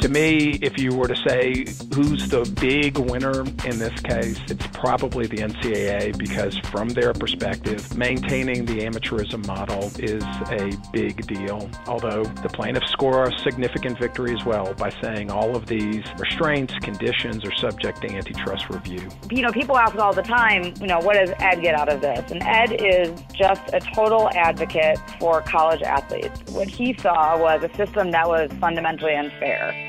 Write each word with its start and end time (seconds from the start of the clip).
To 0.00 0.08
me, 0.08 0.58
if 0.62 0.78
you 0.78 0.94
were 0.94 1.08
to 1.08 1.16
say 1.28 1.66
who's 1.94 2.30
the 2.30 2.50
big 2.58 2.96
winner 2.96 3.40
in 3.40 3.78
this 3.78 4.00
case, 4.00 4.40
it's 4.48 4.66
probably 4.68 5.26
the 5.26 5.36
NCAA 5.36 6.16
because, 6.16 6.56
from 6.70 6.88
their 6.88 7.12
perspective, 7.12 7.94
maintaining 7.94 8.64
the 8.64 8.78
amateurism 8.78 9.46
model 9.46 9.90
is 9.98 10.24
a 10.50 10.70
big 10.90 11.26
deal. 11.26 11.68
Although 11.86 12.24
the 12.24 12.48
plaintiffs 12.48 12.90
score 12.90 13.24
a 13.24 13.38
significant 13.40 13.98
victory 13.98 14.34
as 14.34 14.42
well 14.46 14.72
by 14.72 14.88
saying 15.02 15.30
all 15.30 15.54
of 15.54 15.66
these 15.66 16.02
restraints, 16.18 16.72
conditions 16.78 17.44
are 17.44 17.54
subject 17.56 18.00
to 18.00 18.10
antitrust 18.10 18.70
review. 18.70 19.06
You 19.30 19.42
know, 19.42 19.52
people 19.52 19.76
ask 19.76 19.96
all 19.96 20.14
the 20.14 20.22
time, 20.22 20.72
you 20.80 20.86
know, 20.86 21.00
what 21.00 21.14
does 21.14 21.30
Ed 21.40 21.56
get 21.56 21.74
out 21.74 21.90
of 21.90 22.00
this? 22.00 22.30
And 22.30 22.42
Ed 22.42 22.72
is 22.72 23.20
just 23.34 23.62
a 23.74 23.80
total 23.94 24.30
advocate 24.30 24.98
for 25.20 25.42
college 25.42 25.82
athletes. 25.82 26.40
What 26.52 26.68
he 26.68 26.96
saw 26.98 27.38
was 27.38 27.62
a 27.62 27.76
system 27.76 28.12
that 28.12 28.26
was 28.26 28.50
fundamentally 28.60 29.14
unfair. 29.14 29.88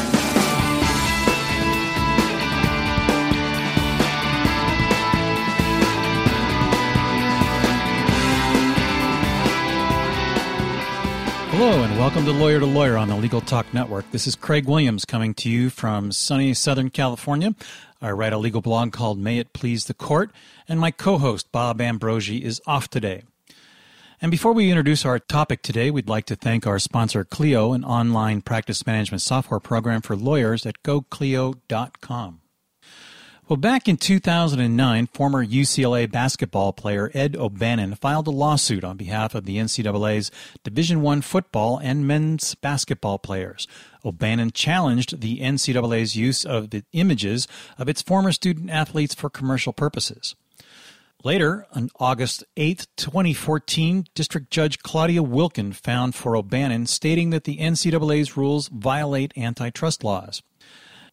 Hello, 11.51 11.83
and 11.83 11.99
welcome 11.99 12.23
to 12.23 12.31
Lawyer 12.31 12.61
to 12.61 12.65
Lawyer 12.65 12.95
on 12.95 13.09
the 13.09 13.15
Legal 13.17 13.41
Talk 13.41 13.73
Network. 13.73 14.09
This 14.11 14.25
is 14.25 14.37
Craig 14.37 14.67
Williams 14.67 15.03
coming 15.03 15.33
to 15.33 15.49
you 15.49 15.69
from 15.69 16.13
sunny 16.13 16.53
Southern 16.53 16.89
California. 16.89 17.53
I 18.01 18.11
write 18.11 18.31
a 18.31 18.37
legal 18.37 18.61
blog 18.61 18.93
called 18.93 19.19
May 19.19 19.37
It 19.37 19.51
Please 19.51 19.83
the 19.85 19.93
Court, 19.93 20.31
and 20.69 20.79
my 20.79 20.91
co 20.91 21.17
host, 21.17 21.51
Bob 21.51 21.81
Ambrogi, 21.81 22.41
is 22.41 22.61
off 22.65 22.89
today. 22.89 23.23
And 24.21 24.31
before 24.31 24.53
we 24.53 24.69
introduce 24.69 25.05
our 25.05 25.19
topic 25.19 25.61
today, 25.61 25.91
we'd 25.91 26.07
like 26.07 26.25
to 26.27 26.37
thank 26.37 26.65
our 26.65 26.79
sponsor, 26.79 27.25
Clio, 27.25 27.73
an 27.73 27.83
online 27.83 28.41
practice 28.41 28.87
management 28.87 29.21
software 29.21 29.59
program 29.59 30.01
for 30.01 30.15
lawyers 30.15 30.65
at 30.65 30.81
goclio.com. 30.83 32.40
Well, 33.51 33.57
back 33.57 33.89
in 33.89 33.97
2009, 33.97 35.07
former 35.07 35.45
UCLA 35.45 36.09
basketball 36.09 36.71
player 36.71 37.11
Ed 37.13 37.35
O'Bannon 37.35 37.95
filed 37.95 38.27
a 38.27 38.31
lawsuit 38.31 38.85
on 38.85 38.95
behalf 38.95 39.35
of 39.35 39.43
the 39.43 39.57
NCAA's 39.57 40.31
Division 40.63 41.05
I 41.05 41.19
football 41.19 41.77
and 41.77 42.07
men's 42.07 42.55
basketball 42.55 43.19
players. 43.19 43.67
O'Bannon 44.05 44.51
challenged 44.51 45.19
the 45.19 45.41
NCAA's 45.41 46.15
use 46.15 46.45
of 46.45 46.69
the 46.69 46.85
images 46.93 47.45
of 47.77 47.89
its 47.89 48.01
former 48.01 48.31
student 48.31 48.69
athletes 48.69 49.13
for 49.13 49.29
commercial 49.29 49.73
purposes. 49.73 50.33
Later, 51.25 51.67
on 51.73 51.89
August 51.99 52.45
8, 52.55 52.87
2014, 52.95 54.05
District 54.15 54.49
Judge 54.49 54.79
Claudia 54.79 55.23
Wilkin 55.23 55.73
found 55.73 56.15
for 56.15 56.37
O'Bannon, 56.37 56.85
stating 56.85 57.31
that 57.31 57.43
the 57.43 57.57
NCAA's 57.57 58.37
rules 58.37 58.69
violate 58.69 59.37
antitrust 59.37 60.05
laws. 60.05 60.41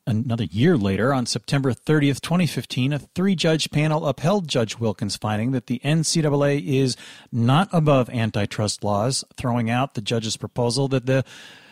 Another 0.08 0.44
year 0.44 0.78
later, 0.78 1.12
on 1.12 1.26
September 1.26 1.74
30th, 1.74 2.22
2015, 2.22 2.94
a 2.94 2.98
three 2.98 3.34
judge 3.34 3.70
panel 3.70 4.06
upheld 4.06 4.48
Judge 4.48 4.78
Wilkin's 4.78 5.16
finding 5.16 5.50
that 5.50 5.66
the 5.66 5.82
NCAA 5.84 6.66
is 6.66 6.96
not 7.30 7.68
above 7.72 8.08
antitrust 8.08 8.82
laws, 8.82 9.22
throwing 9.36 9.68
out 9.68 9.92
the 9.92 10.00
judge's 10.00 10.38
proposal 10.38 10.88
that 10.88 11.04
the 11.04 11.26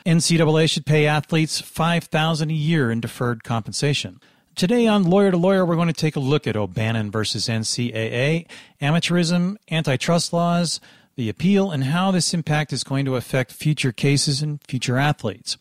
NCAA 0.04 0.68
should 0.68 0.84
pay 0.84 1.06
athletes 1.06 1.62
$5,000 1.62 2.50
a 2.50 2.52
year 2.52 2.90
in 2.90 3.00
deferred 3.00 3.42
compensation. 3.42 4.20
Today 4.54 4.86
on 4.86 5.04
Lawyer 5.04 5.30
to 5.30 5.38
Lawyer, 5.38 5.64
we're 5.64 5.74
going 5.74 5.86
to 5.86 5.94
take 5.94 6.16
a 6.16 6.20
look 6.20 6.46
at 6.46 6.56
O'Bannon 6.56 7.10
versus 7.10 7.48
NCAA, 7.48 8.46
amateurism, 8.82 9.56
antitrust 9.70 10.34
laws, 10.34 10.78
the 11.16 11.30
appeal, 11.30 11.70
and 11.70 11.84
how 11.84 12.10
this 12.10 12.34
impact 12.34 12.74
is 12.74 12.84
going 12.84 13.06
to 13.06 13.16
affect 13.16 13.50
future 13.50 13.92
cases 13.92 14.42
and 14.42 14.60
future 14.68 14.98
athletes. 14.98 15.56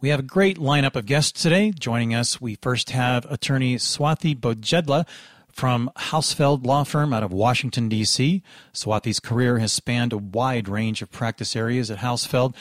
We 0.00 0.08
have 0.10 0.20
a 0.20 0.24
great 0.24 0.58
lineup 0.58 0.96
of 0.96 1.06
guests 1.06 1.40
today. 1.40 1.70
Joining 1.70 2.14
us, 2.14 2.40
we 2.40 2.56
first 2.56 2.90
have 2.90 3.30
attorney 3.30 3.76
Swathi 3.76 4.38
Bojedla 4.38 5.06
from 5.52 5.90
Hausfeld 5.96 6.66
Law 6.66 6.84
Firm 6.84 7.12
out 7.12 7.22
of 7.22 7.32
Washington, 7.32 7.88
D.C. 7.88 8.42
Swathi's 8.72 9.20
career 9.20 9.58
has 9.58 9.72
spanned 9.72 10.12
a 10.12 10.18
wide 10.18 10.68
range 10.68 11.00
of 11.00 11.10
practice 11.10 11.54
areas 11.56 11.90
at 11.90 11.98
Hausfeld, 11.98 12.54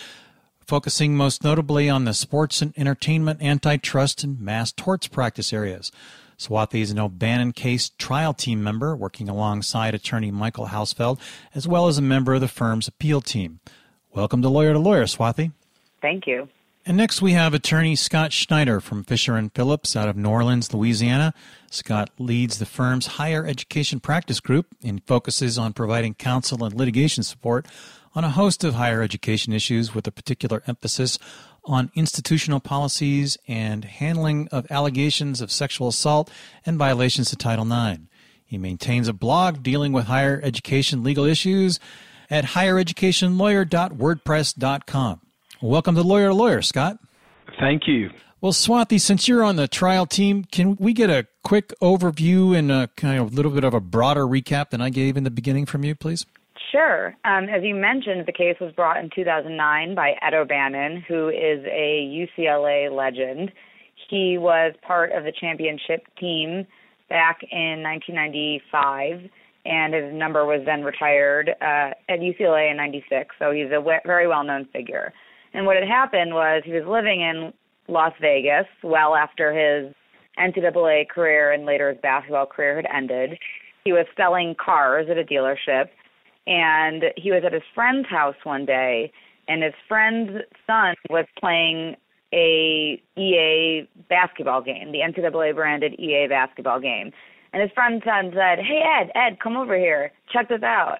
focusing 0.66 1.18
most 1.18 1.44
notably 1.44 1.90
on 1.90 2.06
the 2.06 2.14
sports 2.14 2.62
and 2.62 2.74
entertainment, 2.78 3.42
antitrust, 3.42 4.24
and 4.24 4.40
mass 4.40 4.72
torts 4.72 5.08
practice 5.08 5.52
areas. 5.52 5.92
Swathi 6.38 6.82
is 6.82 6.92
an 6.92 7.00
O'Bannon 7.00 7.52
case 7.52 7.90
trial 7.98 8.34
team 8.34 8.64
member 8.64 8.96
working 8.96 9.28
alongside 9.28 9.94
attorney 9.94 10.32
Michael 10.32 10.68
Hausfeld, 10.68 11.20
as 11.54 11.68
well 11.68 11.88
as 11.88 11.98
a 11.98 12.02
member 12.02 12.36
of 12.36 12.42
the 12.42 12.48
firm's 12.48 12.88
appeal 12.88 13.22
team. 13.22 13.60
Welcome 14.12 14.42
to 14.44 14.50
Lawyer 14.50 14.74
to 14.74 14.80
Lawyer, 14.80 15.06
Swathi. 15.06 15.52
Thank 16.02 16.28
you. 16.28 16.48
And 16.86 16.98
next 16.98 17.22
we 17.22 17.32
have 17.32 17.54
attorney 17.54 17.96
Scott 17.96 18.34
Schneider 18.34 18.82
from 18.82 19.06
Fisher 19.06 19.38
and 19.38 19.54
Phillips 19.54 19.96
out 19.96 20.10
of 20.10 20.18
New 20.18 20.28
Orleans, 20.28 20.74
Louisiana. 20.74 21.34
Scott 21.72 22.10
leads 22.20 22.60
the 22.60 22.66
firm's 22.66 23.08
higher 23.08 23.48
education 23.48 24.02
practice 24.02 24.42
group 24.42 24.68
and 24.84 25.02
focuses 25.06 25.58
on 25.58 25.72
providing 25.72 26.14
counsel 26.14 26.66
and 26.66 26.76
litigation 26.76 27.24
support 27.24 27.68
on 28.14 28.26
a 28.26 28.32
host 28.32 28.66
of 28.66 28.74
higher 28.74 29.02
education 29.02 29.54
issues 29.54 29.96
with 29.96 30.06
a 30.08 30.12
particular 30.12 30.62
emphasis 30.68 31.18
on 31.64 31.90
institutional 31.96 32.60
policies 32.60 33.38
and 33.48 33.86
handling 33.86 34.50
of 34.50 34.70
allegations 34.70 35.40
of 35.40 35.54
sexual 35.54 35.88
assault 35.88 36.30
and 36.66 36.78
violations 36.78 37.32
of 37.32 37.38
Title 37.38 37.66
IX. 37.66 38.02
He 38.44 38.58
maintains 38.58 39.08
a 39.08 39.14
blog 39.14 39.64
dealing 39.64 39.94
with 39.94 40.08
higher 40.08 40.42
education 40.44 41.02
legal 41.02 41.24
issues 41.24 41.80
at 42.30 42.44
highereducationlawyer.wordpress.com. 42.44 45.22
Welcome 45.64 45.96
to 45.96 46.02
Lawyer 46.02 46.28
to 46.28 46.34
Lawyer, 46.34 46.62
Scott. 46.62 47.00
Thank 47.58 47.84
you. 47.88 48.10
Well, 48.42 48.52
Swathi, 48.52 49.00
since 49.00 49.30
you're 49.30 49.46
on 49.46 49.56
the 49.56 49.70
trial 49.70 50.06
team, 50.06 50.44
can 50.44 50.76
we 50.76 50.92
get 50.92 51.10
a 51.10 51.26
quick 51.42 51.72
overview 51.82 52.54
and 52.54 52.70
a 52.70 52.90
kind 52.98 53.18
of 53.18 53.32
a 53.32 53.34
little 53.34 53.50
bit 53.50 53.64
of 53.64 53.74
a 53.74 53.80
broader 53.80 54.28
recap 54.28 54.72
than 54.72 54.82
I 54.82 54.90
gave 54.90 55.16
in 55.16 55.24
the 55.24 55.32
beginning 55.32 55.66
from 55.66 55.86
you, 55.86 55.96
please? 55.96 56.26
Sure. 56.70 57.16
Um, 57.24 57.46
as 57.46 57.64
you 57.64 57.76
mentioned, 57.76 58.26
the 58.26 58.34
case 58.34 58.58
was 58.60 58.74
brought 58.74 58.98
in 58.98 59.10
2009 59.16 59.96
by 59.96 60.16
Ed 60.22 60.34
O'Bannon, 60.34 61.02
who 61.08 61.30
is 61.30 61.64
a 61.64 62.28
UCLA 62.38 62.94
legend. 62.94 63.50
He 64.10 64.38
was 64.38 64.74
part 64.86 65.14
of 65.14 65.24
the 65.24 65.32
championship 65.32 66.06
team 66.20 66.68
back 67.08 67.40
in 67.50 67.82
1995, 67.84 69.30
and 69.64 69.94
his 69.94 70.14
number 70.14 70.46
was 70.46 70.60
then 70.66 70.84
retired 70.84 71.52
uh, 71.62 71.96
at 72.10 72.20
UCLA 72.20 72.70
in 72.70 72.76
96, 72.76 73.34
so 73.40 73.52
he's 73.52 73.72
a 73.72 73.82
very 74.06 74.28
well 74.28 74.44
known 74.44 74.68
figure. 74.74 75.14
And 75.54 75.66
what 75.66 75.76
had 75.76 75.88
happened 75.88 76.34
was 76.34 76.64
he 76.66 76.74
was 76.74 76.86
living 76.88 77.22
in 77.22 77.54
Las 77.88 78.14
Vegas 78.20 78.66
well 78.84 79.16
after 79.16 79.54
his 79.54 79.94
NCAA 80.40 81.08
career 81.10 81.52
and 81.52 81.66
later 81.66 81.90
his 81.92 82.02
basketball 82.02 82.46
career 82.46 82.76
had 82.76 82.88
ended. 82.94 83.38
He 83.86 83.94
was 83.94 84.06
selling 84.18 84.56
cars 84.64 85.08
at 85.10 85.18
a 85.18 85.24
dealership, 85.24 85.90
and 86.48 87.04
he 87.18 87.32
was 87.32 87.44
at 87.46 87.54
his 87.54 87.64
friend's 87.76 88.08
house 88.10 88.36
one 88.44 88.66
day, 88.66 89.12
and 89.48 89.62
his 89.62 89.74
friend's 89.88 90.32
son 90.66 90.96
was 91.10 91.26
playing 91.40 91.96
a 92.34 93.02
EA 93.16 93.88
basketball 94.10 94.62
game, 94.62 94.92
the 94.92 95.00
NCAA 95.00 95.54
branded 95.54 96.00
EA 96.00 96.28
basketball 96.28 96.80
game. 96.80 97.12
And 97.52 97.62
his 97.62 97.72
friend's 97.76 98.04
son 98.04 98.32
said, 98.34 98.58
Hey, 98.58 98.82
Ed, 98.84 99.12
Ed, 99.14 99.40
come 99.40 99.56
over 99.56 99.78
here. 99.78 100.12
Check 100.32 100.50
this 100.50 100.64
out. 100.64 101.00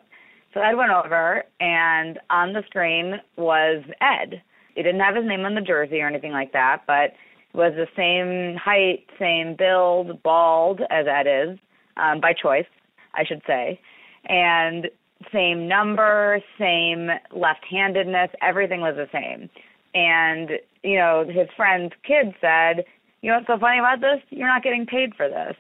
So 0.54 0.62
Ed 0.62 0.76
went 0.76 0.92
over, 0.92 1.44
and 1.60 2.20
on 2.30 2.54
the 2.54 2.64
screen 2.68 3.16
was 3.38 3.84
Ed. 4.02 4.42
He 4.76 4.84
didn't 4.84 5.02
have 5.02 5.16
his 5.16 5.26
name 5.26 5.46
on 5.46 5.56
the 5.56 5.62
jersey 5.62 6.00
or 6.02 6.08
anything 6.08 6.32
like 6.32 6.54
that, 6.54 6.84
but 6.86 7.14
was 7.54 7.74
the 7.76 7.88
same 7.96 8.58
height, 8.58 9.06
same 9.20 9.56
build, 9.56 10.22
bald 10.24 10.82
as 10.90 11.06
Ed 11.08 11.28
is, 11.28 11.60
um, 11.98 12.20
by 12.20 12.34
choice, 12.34 12.66
I 13.14 13.24
should 13.24 13.42
say, 13.46 13.80
and 14.26 14.90
same 15.32 15.68
number, 15.68 16.42
same 16.60 17.10
left-handedness. 17.32 18.32
Everything 18.42 18.82
was 18.82 18.96
the 18.96 19.08
same. 19.12 19.50
And 19.96 20.52
you 20.84 20.98
know, 20.98 21.26
his 21.28 21.48
friend's 21.56 21.94
kid 22.04 22.34
said, 22.42 22.84
"You 23.22 23.30
know 23.30 23.38
what's 23.38 23.48
so 23.48 23.58
funny 23.60 23.80
about 23.80 24.02
this? 24.02 24.22
You're 24.30 24.48
not 24.48 24.64
getting 24.64 24.86
paid 24.86 25.16
for 25.16 25.30
this." 25.30 25.56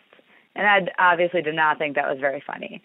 And 0.56 0.66
Ed 0.68 0.94
obviously 1.00 1.42
did 1.42 1.56
not 1.56 1.78
think 1.78 1.96
that 1.96 2.10
was 2.10 2.20
very 2.20 2.42
funny. 2.46 2.82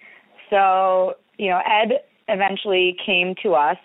So 0.51 1.15
you 1.39 1.49
know, 1.49 1.61
Ed 1.65 2.01
eventually 2.29 2.97
came 3.05 3.35
to 3.43 3.55
us 3.55 3.79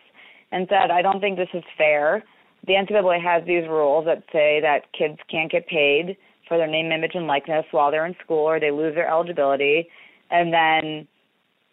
and 0.52 0.68
said, 0.70 0.92
I 0.92 1.02
don't 1.02 1.22
think 1.22 1.38
this 1.38 1.50
is 1.54 1.64
fair. 1.78 2.24
The 2.68 2.74
NCAA 2.74 3.22
has 3.24 3.46
these 3.46 3.68
rules 3.68 4.06
that 4.06 4.24
say 4.32 4.60
that 4.62 4.92
kids 4.98 5.18
can't 5.30 5.52
get 5.52 5.68
paid 5.68 6.18
for 6.48 6.58
their 6.58 6.68
name, 6.68 6.92
image, 6.92 7.12
and 7.16 7.28
likeness 7.28 7.66
while 7.72 7.92
they're 7.92 8.06
in 8.06 8.16
school 8.24 8.46
or 8.46 8.60
they 8.60 8.72
lose 8.72 8.96
their 8.96 9.10
eligibility. 9.10 9.88
And 10.30 10.54
then 10.54 11.08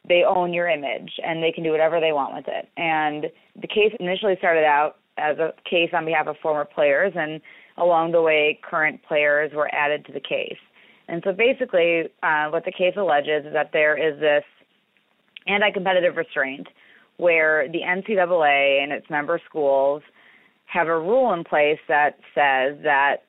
they 0.08 0.22
own 0.24 0.52
your 0.52 0.68
image 0.68 1.12
and 1.24 1.42
they 1.42 1.52
can 1.52 1.64
do 1.64 1.70
whatever 1.70 2.00
they 2.00 2.12
want 2.12 2.34
with 2.34 2.46
it. 2.48 2.68
And 2.76 3.26
the 3.60 3.68
case 3.68 3.94
initially 3.98 4.36
started 4.38 4.64
out 4.64 4.96
as 5.18 5.38
a 5.38 5.52
case 5.68 5.90
on 5.92 6.04
behalf 6.04 6.26
of 6.26 6.36
former 6.42 6.64
players, 6.64 7.12
and 7.14 7.40
along 7.76 8.12
the 8.12 8.22
way, 8.22 8.58
current 8.62 9.02
players 9.06 9.52
were 9.54 9.72
added 9.74 10.06
to 10.06 10.12
the 10.12 10.20
case. 10.20 10.56
And 11.08 11.20
so 11.24 11.32
basically, 11.32 12.04
uh, 12.22 12.48
what 12.48 12.64
the 12.64 12.72
case 12.72 12.94
alleges 12.96 13.44
is 13.44 13.52
that 13.52 13.70
there 13.72 13.96
is 13.96 14.18
this 14.18 14.44
anti 15.46 15.70
competitive 15.70 16.16
restraint 16.16 16.66
where 17.16 17.68
the 17.68 17.80
NCAA 17.80 18.82
and 18.82 18.92
its 18.92 19.08
member 19.10 19.40
schools 19.48 20.02
have 20.66 20.88
a 20.88 20.98
rule 20.98 21.32
in 21.34 21.44
place 21.44 21.78
that 21.88 22.16
says 22.34 22.78
that 22.82 23.24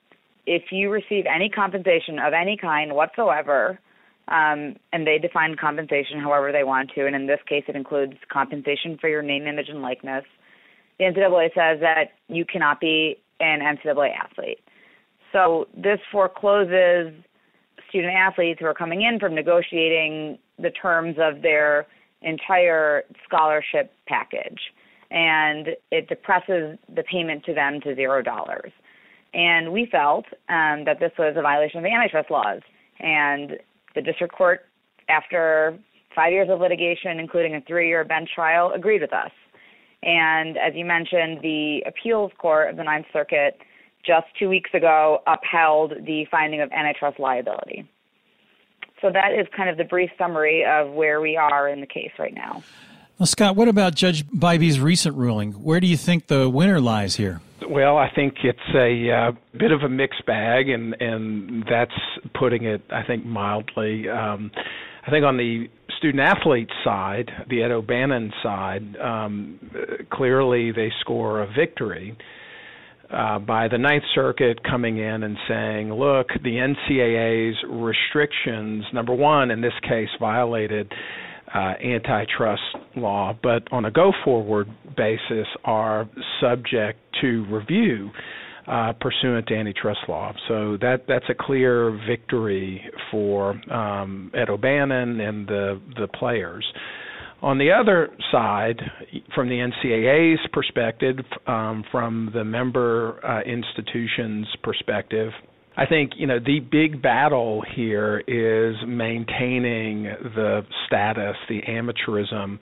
if 0.45 0.63
you 0.71 0.89
receive 0.89 1.25
any 1.33 1.49
compensation 1.49 2.19
of 2.19 2.33
any 2.33 2.55
kind 2.55 2.93
whatsoever, 2.93 3.79
um, 4.27 4.75
and 4.93 5.05
they 5.05 5.17
define 5.17 5.55
compensation 5.59 6.19
however 6.19 6.51
they 6.51 6.63
want 6.63 6.91
to, 6.95 7.05
and 7.05 7.15
in 7.15 7.27
this 7.27 7.39
case 7.47 7.63
it 7.67 7.75
includes 7.75 8.13
compensation 8.31 8.97
for 8.99 9.09
your 9.09 9.21
name, 9.21 9.45
image, 9.45 9.67
and 9.69 9.81
likeness, 9.81 10.23
the 10.97 11.05
NCAA 11.05 11.47
says 11.53 11.81
that 11.81 12.11
you 12.27 12.45
cannot 12.45 12.79
be 12.79 13.17
an 13.39 13.59
NCAA 13.59 14.11
athlete. 14.15 14.59
So 15.31 15.67
this 15.75 15.99
forecloses 16.11 17.13
student 17.89 18.13
athletes 18.13 18.59
who 18.59 18.67
are 18.67 18.73
coming 18.73 19.01
in 19.01 19.19
from 19.19 19.35
negotiating 19.35 20.37
the 20.59 20.69
terms 20.69 21.17
of 21.19 21.41
their 21.41 21.87
entire 22.21 23.03
scholarship 23.25 23.93
package. 24.07 24.59
And 25.09 25.69
it 25.91 26.07
depresses 26.07 26.77
the 26.93 27.03
payment 27.03 27.43
to 27.45 27.53
them 27.53 27.81
to 27.81 27.95
zero 27.95 28.21
dollars. 28.21 28.71
And 29.33 29.71
we 29.71 29.87
felt 29.91 30.25
um, 30.49 30.85
that 30.85 30.97
this 30.99 31.11
was 31.17 31.35
a 31.37 31.41
violation 31.41 31.79
of 31.79 31.83
the 31.83 31.91
antitrust 31.91 32.31
laws. 32.31 32.61
And 32.99 33.57
the 33.95 34.01
district 34.01 34.33
court, 34.33 34.61
after 35.09 35.77
five 36.15 36.31
years 36.31 36.49
of 36.49 36.59
litigation, 36.59 37.19
including 37.19 37.55
a 37.55 37.61
three 37.61 37.87
year 37.87 38.03
bench 38.03 38.29
trial, 38.33 38.71
agreed 38.73 39.01
with 39.01 39.13
us. 39.13 39.31
And 40.03 40.57
as 40.57 40.73
you 40.75 40.85
mentioned, 40.85 41.39
the 41.41 41.83
appeals 41.85 42.31
court 42.37 42.69
of 42.69 42.77
the 42.77 42.83
Ninth 42.83 43.05
Circuit 43.13 43.57
just 44.05 44.25
two 44.39 44.49
weeks 44.49 44.71
ago 44.73 45.19
upheld 45.27 45.93
the 46.05 46.25
finding 46.31 46.61
of 46.61 46.71
antitrust 46.71 47.19
liability. 47.19 47.87
So 49.01 49.09
that 49.11 49.33
is 49.33 49.47
kind 49.55 49.69
of 49.69 49.77
the 49.77 49.83
brief 49.83 50.11
summary 50.17 50.63
of 50.63 50.91
where 50.91 51.21
we 51.21 51.35
are 51.35 51.67
in 51.67 51.81
the 51.81 51.87
case 51.87 52.11
right 52.19 52.33
now. 52.33 52.63
Well, 53.17 53.27
Scott, 53.27 53.55
what 53.55 53.67
about 53.67 53.95
Judge 53.95 54.25
Bybee 54.25 54.81
recent 54.81 55.15
ruling? 55.15 55.53
Where 55.53 55.79
do 55.79 55.87
you 55.87 55.97
think 55.97 56.27
the 56.27 56.49
winner 56.49 56.79
lies 56.79 57.15
here? 57.15 57.41
Well, 57.67 57.97
I 57.97 58.09
think 58.09 58.37
it's 58.43 58.59
a 58.75 59.11
uh, 59.11 59.31
bit 59.57 59.71
of 59.71 59.83
a 59.83 59.89
mixed 59.89 60.25
bag, 60.25 60.69
and 60.69 60.99
and 60.99 61.63
that's 61.69 61.93
putting 62.33 62.65
it, 62.65 62.81
I 62.89 63.03
think, 63.03 63.25
mildly. 63.25 64.09
Um, 64.09 64.51
I 65.05 65.11
think 65.11 65.23
on 65.23 65.37
the 65.37 65.69
student 65.97 66.21
athlete 66.21 66.69
side, 66.83 67.29
the 67.47 67.61
Ed 67.63 67.71
O'Bannon 67.71 68.33
side, 68.41 68.97
um, 68.97 69.59
clearly 70.11 70.71
they 70.71 70.91
score 70.99 71.41
a 71.41 71.47
victory 71.47 72.17
uh, 73.13 73.39
by 73.39 73.67
the 73.67 73.77
Ninth 73.77 74.03
Circuit 74.15 74.63
coming 74.63 74.97
in 74.97 75.23
and 75.23 75.37
saying, 75.47 75.93
look, 75.93 76.27
the 76.43 76.73
NCAA's 76.89 77.57
restrictions, 77.69 78.85
number 78.93 79.13
one, 79.13 79.51
in 79.51 79.61
this 79.61 79.73
case, 79.83 80.09
violated 80.19 80.91
uh, 81.53 81.73
antitrust 81.83 82.61
law, 82.95 83.37
but 83.43 83.63
on 83.71 83.85
a 83.85 83.91
go 83.91 84.11
forward 84.23 84.67
basis 84.95 85.47
are 85.65 86.09
subject 86.39 86.99
to 87.21 87.45
review. 87.49 88.09
Uh, 88.67 88.93
pursuant 89.01 89.47
to 89.47 89.55
antitrust 89.55 89.99
law, 90.07 90.31
so 90.47 90.77
that 90.79 91.05
that's 91.07 91.25
a 91.29 91.33
clear 91.33 91.99
victory 92.07 92.79
for 93.09 93.59
um, 93.73 94.31
Ed 94.35 94.51
O'Bannon 94.51 95.19
and 95.19 95.47
the 95.47 95.81
the 95.99 96.07
players. 96.07 96.63
On 97.41 97.57
the 97.57 97.71
other 97.71 98.09
side, 98.31 98.79
from 99.33 99.49
the 99.49 99.55
NCAA's 99.55 100.39
perspective, 100.53 101.17
um, 101.47 101.83
from 101.91 102.29
the 102.35 102.43
member 102.43 103.19
uh, 103.25 103.41
institutions' 103.41 104.47
perspective, 104.61 105.31
I 105.75 105.87
think 105.87 106.11
you 106.17 106.27
know 106.27 106.37
the 106.37 106.59
big 106.59 107.01
battle 107.01 107.63
here 107.75 108.19
is 108.27 108.75
maintaining 108.87 110.03
the 110.03 110.61
status, 110.85 111.35
the 111.49 111.61
amateurism 111.67 112.59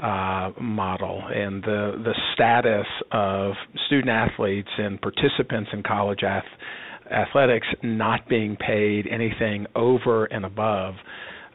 uh, 0.00 0.60
model, 0.60 1.22
and 1.28 1.62
the 1.62 1.92
the 2.02 2.14
status 2.34 2.86
of 3.12 3.52
student 3.86 4.10
athletes 4.10 4.70
and 4.76 5.00
participants 5.00 5.70
in 5.72 5.84
college 5.84 6.24
ath- 6.24 6.44
athletics 7.12 7.66
not 7.84 8.28
being 8.28 8.56
paid 8.56 9.06
anything 9.06 9.66
over 9.76 10.24
and 10.24 10.44
above 10.44 10.94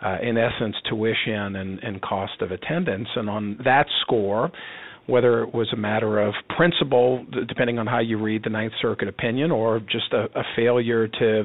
uh, 0.04 0.18
in 0.22 0.38
essence, 0.38 0.76
tuition 0.90 1.56
and, 1.56 1.80
and 1.80 2.02
cost 2.02 2.42
of 2.42 2.52
attendance. 2.52 3.08
And 3.16 3.30
on 3.30 3.60
that 3.64 3.86
score, 4.02 4.52
whether 5.08 5.42
it 5.42 5.54
was 5.54 5.68
a 5.74 5.78
matter 5.78 6.20
of 6.20 6.34
principle, 6.56 7.26
depending 7.48 7.80
on 7.80 7.88
how 7.88 8.00
you 8.00 8.22
read 8.22 8.44
the 8.44 8.50
Ninth 8.50 8.74
Circuit 8.82 9.08
opinion, 9.08 9.52
or 9.52 9.80
just 9.80 10.14
a, 10.14 10.26
a 10.40 10.44
failure 10.56 11.08
to 11.08 11.44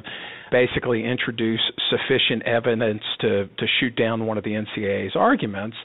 basically 0.51 1.05
introduce 1.05 1.61
sufficient 1.91 2.43
evidence 2.45 3.03
to, 3.21 3.47
to 3.47 3.67
shoot 3.81 3.97
down 3.97 4.27
one 4.27 4.39
of 4.39 4.45
the 4.45 4.51
NCAA's 4.51 5.17
arguments, 5.17 5.77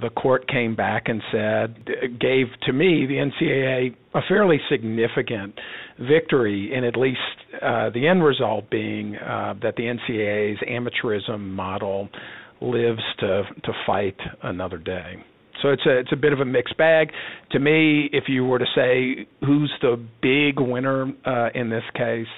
the 0.00 0.10
court 0.10 0.48
came 0.48 0.74
back 0.74 1.04
and 1.06 1.20
said, 1.30 1.86
gave 2.18 2.46
to 2.62 2.72
me, 2.72 3.06
the 3.06 3.14
NCAA, 3.14 3.94
a 4.14 4.20
fairly 4.28 4.58
significant 4.70 5.54
victory 6.00 6.72
in 6.74 6.84
at 6.84 6.96
least 6.96 7.18
uh, 7.62 7.90
the 7.90 8.06
end 8.06 8.24
result 8.24 8.70
being 8.70 9.16
uh, 9.16 9.54
that 9.62 9.74
the 9.76 9.82
NCAA's 9.82 10.58
amateurism 10.68 11.40
model 11.40 12.08
lives 12.60 13.02
to 13.18 13.42
to 13.64 13.72
fight 13.86 14.16
another 14.42 14.78
day. 14.78 15.16
So 15.66 15.72
it's 15.72 15.86
a 15.86 15.98
it's 15.98 16.12
a 16.12 16.16
bit 16.16 16.32
of 16.32 16.38
a 16.38 16.44
mixed 16.44 16.76
bag. 16.76 17.10
To 17.50 17.58
me, 17.58 18.08
if 18.12 18.24
you 18.28 18.44
were 18.44 18.60
to 18.60 18.66
say 18.76 19.26
who's 19.40 19.72
the 19.82 19.96
big 20.22 20.60
winner 20.60 21.12
uh, 21.24 21.48
in 21.56 21.70
this 21.70 21.82
case, 21.96 22.28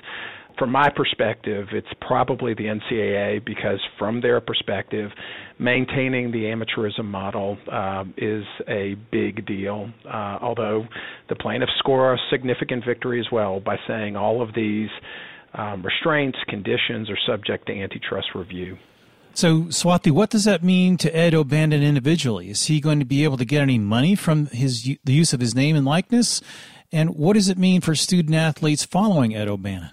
from 0.58 0.72
my 0.72 0.88
perspective, 0.88 1.66
it's 1.72 1.88
probably 2.00 2.54
the 2.54 2.64
NCAA 2.64 3.44
because 3.44 3.80
from 3.98 4.22
their 4.22 4.40
perspective, 4.40 5.10
maintaining 5.58 6.32
the 6.32 6.44
amateurism 6.44 7.04
model 7.04 7.58
uh, 7.70 8.04
is 8.16 8.44
a 8.66 8.94
big 9.12 9.46
deal. 9.46 9.90
Uh, 10.06 10.38
although 10.40 10.86
the 11.28 11.36
plaintiffs 11.36 11.72
score 11.78 12.14
a 12.14 12.18
significant 12.30 12.82
victory 12.86 13.20
as 13.20 13.26
well 13.30 13.60
by 13.60 13.76
saying 13.86 14.16
all 14.16 14.40
of 14.40 14.54
these 14.54 14.88
um, 15.52 15.84
restraints, 15.84 16.38
conditions 16.48 17.10
are 17.10 17.18
subject 17.26 17.66
to 17.66 17.78
antitrust 17.78 18.28
review. 18.34 18.78
So, 19.38 19.66
Swathi, 19.66 20.10
what 20.10 20.30
does 20.30 20.46
that 20.46 20.64
mean 20.64 20.96
to 20.96 21.16
Ed 21.16 21.32
O'Bannon 21.32 21.80
individually? 21.80 22.50
Is 22.50 22.66
he 22.66 22.80
going 22.80 22.98
to 22.98 23.04
be 23.04 23.22
able 23.22 23.36
to 23.36 23.44
get 23.44 23.62
any 23.62 23.78
money 23.78 24.16
from 24.16 24.46
his 24.46 24.82
the 25.04 25.12
use 25.12 25.32
of 25.32 25.38
his 25.38 25.54
name 25.54 25.76
and 25.76 25.86
likeness? 25.86 26.40
And 26.90 27.10
what 27.10 27.34
does 27.34 27.48
it 27.48 27.56
mean 27.56 27.80
for 27.80 27.94
student 27.94 28.34
athletes 28.34 28.84
following 28.84 29.36
Ed 29.36 29.46
O'Bannon? 29.46 29.92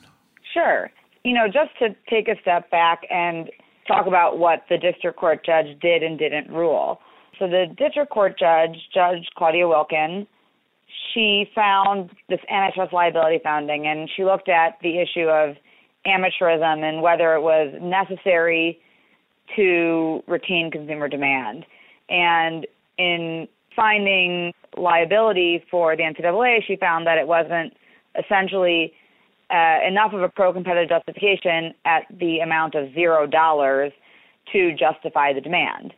Sure. 0.52 0.90
You 1.24 1.36
know, 1.36 1.46
just 1.46 1.78
to 1.78 1.90
take 2.10 2.28
a 2.28 2.42
step 2.42 2.72
back 2.72 3.02
and 3.12 3.52
talk 3.88 4.08
about 4.08 4.40
what 4.40 4.64
the 4.68 4.80
district 4.80 5.20
court 5.20 5.46
judge 5.46 5.80
did 5.80 6.02
and 6.02 6.18
didn't 6.18 6.50
rule. 6.50 7.00
So, 7.38 7.46
the 7.46 7.68
district 7.78 8.10
court 8.10 8.40
judge, 8.40 8.76
Judge 8.92 9.28
Claudia 9.38 9.68
Wilkin, 9.68 10.26
she 11.14 11.46
found 11.54 12.10
this 12.30 12.40
antitrust 12.50 12.94
liability 12.94 13.42
founding 13.44 13.86
and 13.86 14.10
she 14.18 14.24
looked 14.24 14.50
at 14.50 14.80
the 14.82 14.98
issue 14.98 15.30
of 15.30 15.56
amateurism 16.08 16.82
and 16.82 17.04
whether 17.04 17.36
it 17.36 17.42
was 17.42 17.72
necessary 17.80 18.80
to 19.56 20.24
retain 20.28 20.72
consumer 20.72 21.08
demand. 21.08 21.66
And 22.10 22.66
in 22.98 23.48
finding 23.76 24.54
liability 24.78 25.64
for 25.70 25.96
the 25.96 26.04
NCAA, 26.04 26.60
she 26.66 26.76
found 26.76 27.06
that 27.08 27.18
it 27.18 27.28
wasn't 27.28 27.74
essentially 28.18 28.94
uh, 29.52 29.78
enough 29.88 30.14
of 30.14 30.22
a 30.22 30.30
pro 30.30 30.52
competitive 30.54 30.90
justification 30.90 31.74
at 31.86 32.04
the 32.20 32.40
amount 32.40 32.76
of 32.76 32.94
zero 32.94 33.28
dollars 33.28 33.92
to 34.52 34.74
justify 34.76 35.34
the 35.34 35.42
demand. 35.42 35.94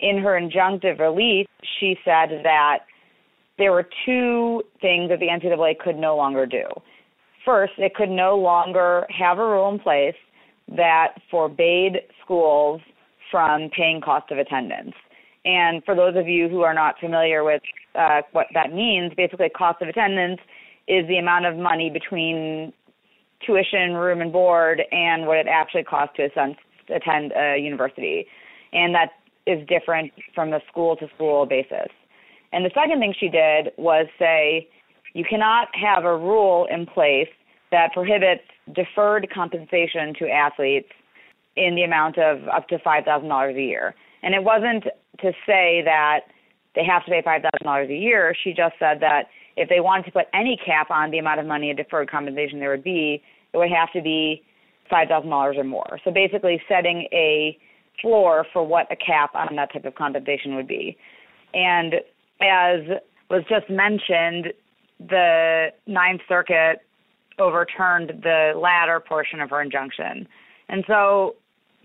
In 0.00 0.18
her 0.18 0.40
injunctive 0.40 0.98
relief, 0.98 1.46
she 1.78 1.96
said 2.04 2.40
that 2.42 2.80
there 3.58 3.72
were 3.72 3.88
two 4.04 4.62
things 4.80 5.08
that 5.10 5.20
the 5.20 5.28
NCAA 5.28 5.78
could 5.78 5.96
no 5.96 6.16
longer 6.16 6.46
do. 6.46 6.64
First, 7.44 7.74
it 7.78 7.94
could 7.94 8.10
no 8.10 8.36
longer 8.36 9.06
have 9.10 9.38
a 9.38 9.44
rule 9.44 9.70
in 9.70 9.78
place 9.78 10.14
that 10.76 11.14
forbade 11.30 12.00
schools 12.24 12.80
from 13.32 13.70
paying 13.76 14.00
cost 14.00 14.30
of 14.30 14.38
attendance. 14.38 14.92
And 15.44 15.82
for 15.84 15.96
those 15.96 16.14
of 16.14 16.28
you 16.28 16.48
who 16.48 16.60
are 16.60 16.74
not 16.74 17.00
familiar 17.00 17.42
with 17.42 17.62
uh, 17.96 18.22
what 18.30 18.46
that 18.54 18.72
means, 18.72 19.12
basically, 19.16 19.48
cost 19.48 19.82
of 19.82 19.88
attendance 19.88 20.38
is 20.86 21.06
the 21.08 21.18
amount 21.18 21.46
of 21.46 21.56
money 21.56 21.90
between 21.90 22.72
tuition, 23.44 23.94
room 23.94 24.20
and 24.20 24.32
board, 24.32 24.82
and 24.92 25.26
what 25.26 25.38
it 25.38 25.48
actually 25.48 25.82
costs 25.82 26.16
to 26.16 26.28
attend 26.94 27.32
a 27.32 27.58
university. 27.58 28.26
And 28.72 28.94
that 28.94 29.10
is 29.46 29.66
different 29.66 30.12
from 30.34 30.50
the 30.50 30.60
school 30.70 30.94
to 30.96 31.08
school 31.16 31.44
basis. 31.46 31.88
And 32.52 32.64
the 32.64 32.70
second 32.74 33.00
thing 33.00 33.14
she 33.18 33.28
did 33.28 33.72
was 33.76 34.06
say 34.18 34.68
you 35.14 35.24
cannot 35.28 35.68
have 35.74 36.04
a 36.04 36.16
rule 36.16 36.68
in 36.70 36.86
place 36.86 37.28
that 37.70 37.92
prohibits 37.92 38.42
deferred 38.74 39.28
compensation 39.34 40.14
to 40.18 40.28
athletes 40.28 40.88
in 41.56 41.74
the 41.74 41.82
amount 41.82 42.18
of 42.18 42.48
up 42.48 42.68
to 42.68 42.78
$5,000 42.78 43.56
a 43.56 43.62
year. 43.62 43.94
And 44.22 44.34
it 44.34 44.42
wasn't 44.42 44.84
to 45.20 45.32
say 45.46 45.82
that 45.84 46.20
they 46.74 46.84
have 46.84 47.04
to 47.04 47.10
pay 47.10 47.22
$5,000 47.22 47.90
a 47.90 47.94
year. 47.94 48.34
She 48.42 48.52
just 48.52 48.74
said 48.78 49.00
that 49.00 49.24
if 49.56 49.68
they 49.68 49.80
wanted 49.80 50.06
to 50.06 50.12
put 50.12 50.26
any 50.32 50.58
cap 50.64 50.90
on 50.90 51.10
the 51.10 51.18
amount 51.18 51.40
of 51.40 51.46
money 51.46 51.70
in 51.70 51.76
deferred 51.76 52.10
compensation 52.10 52.58
there 52.58 52.70
would 52.70 52.84
be, 52.84 53.22
it 53.52 53.56
would 53.56 53.70
have 53.70 53.92
to 53.92 54.00
be 54.00 54.42
$5,000 54.90 55.58
or 55.58 55.64
more. 55.64 55.98
So 56.04 56.10
basically 56.10 56.60
setting 56.68 57.08
a 57.12 57.58
floor 58.00 58.46
for 58.52 58.66
what 58.66 58.90
a 58.90 58.96
cap 58.96 59.34
on 59.34 59.56
that 59.56 59.72
type 59.72 59.84
of 59.84 59.94
compensation 59.94 60.56
would 60.56 60.68
be. 60.68 60.96
And 61.52 61.94
as 62.40 62.80
was 63.30 63.42
just 63.48 63.68
mentioned, 63.68 64.52
the 64.98 65.68
Ninth 65.86 66.22
Circuit 66.28 66.80
overturned 67.38 68.22
the 68.22 68.52
latter 68.56 69.00
portion 69.00 69.40
of 69.40 69.50
her 69.50 69.60
injunction. 69.60 70.26
And 70.68 70.84
so, 70.86 71.36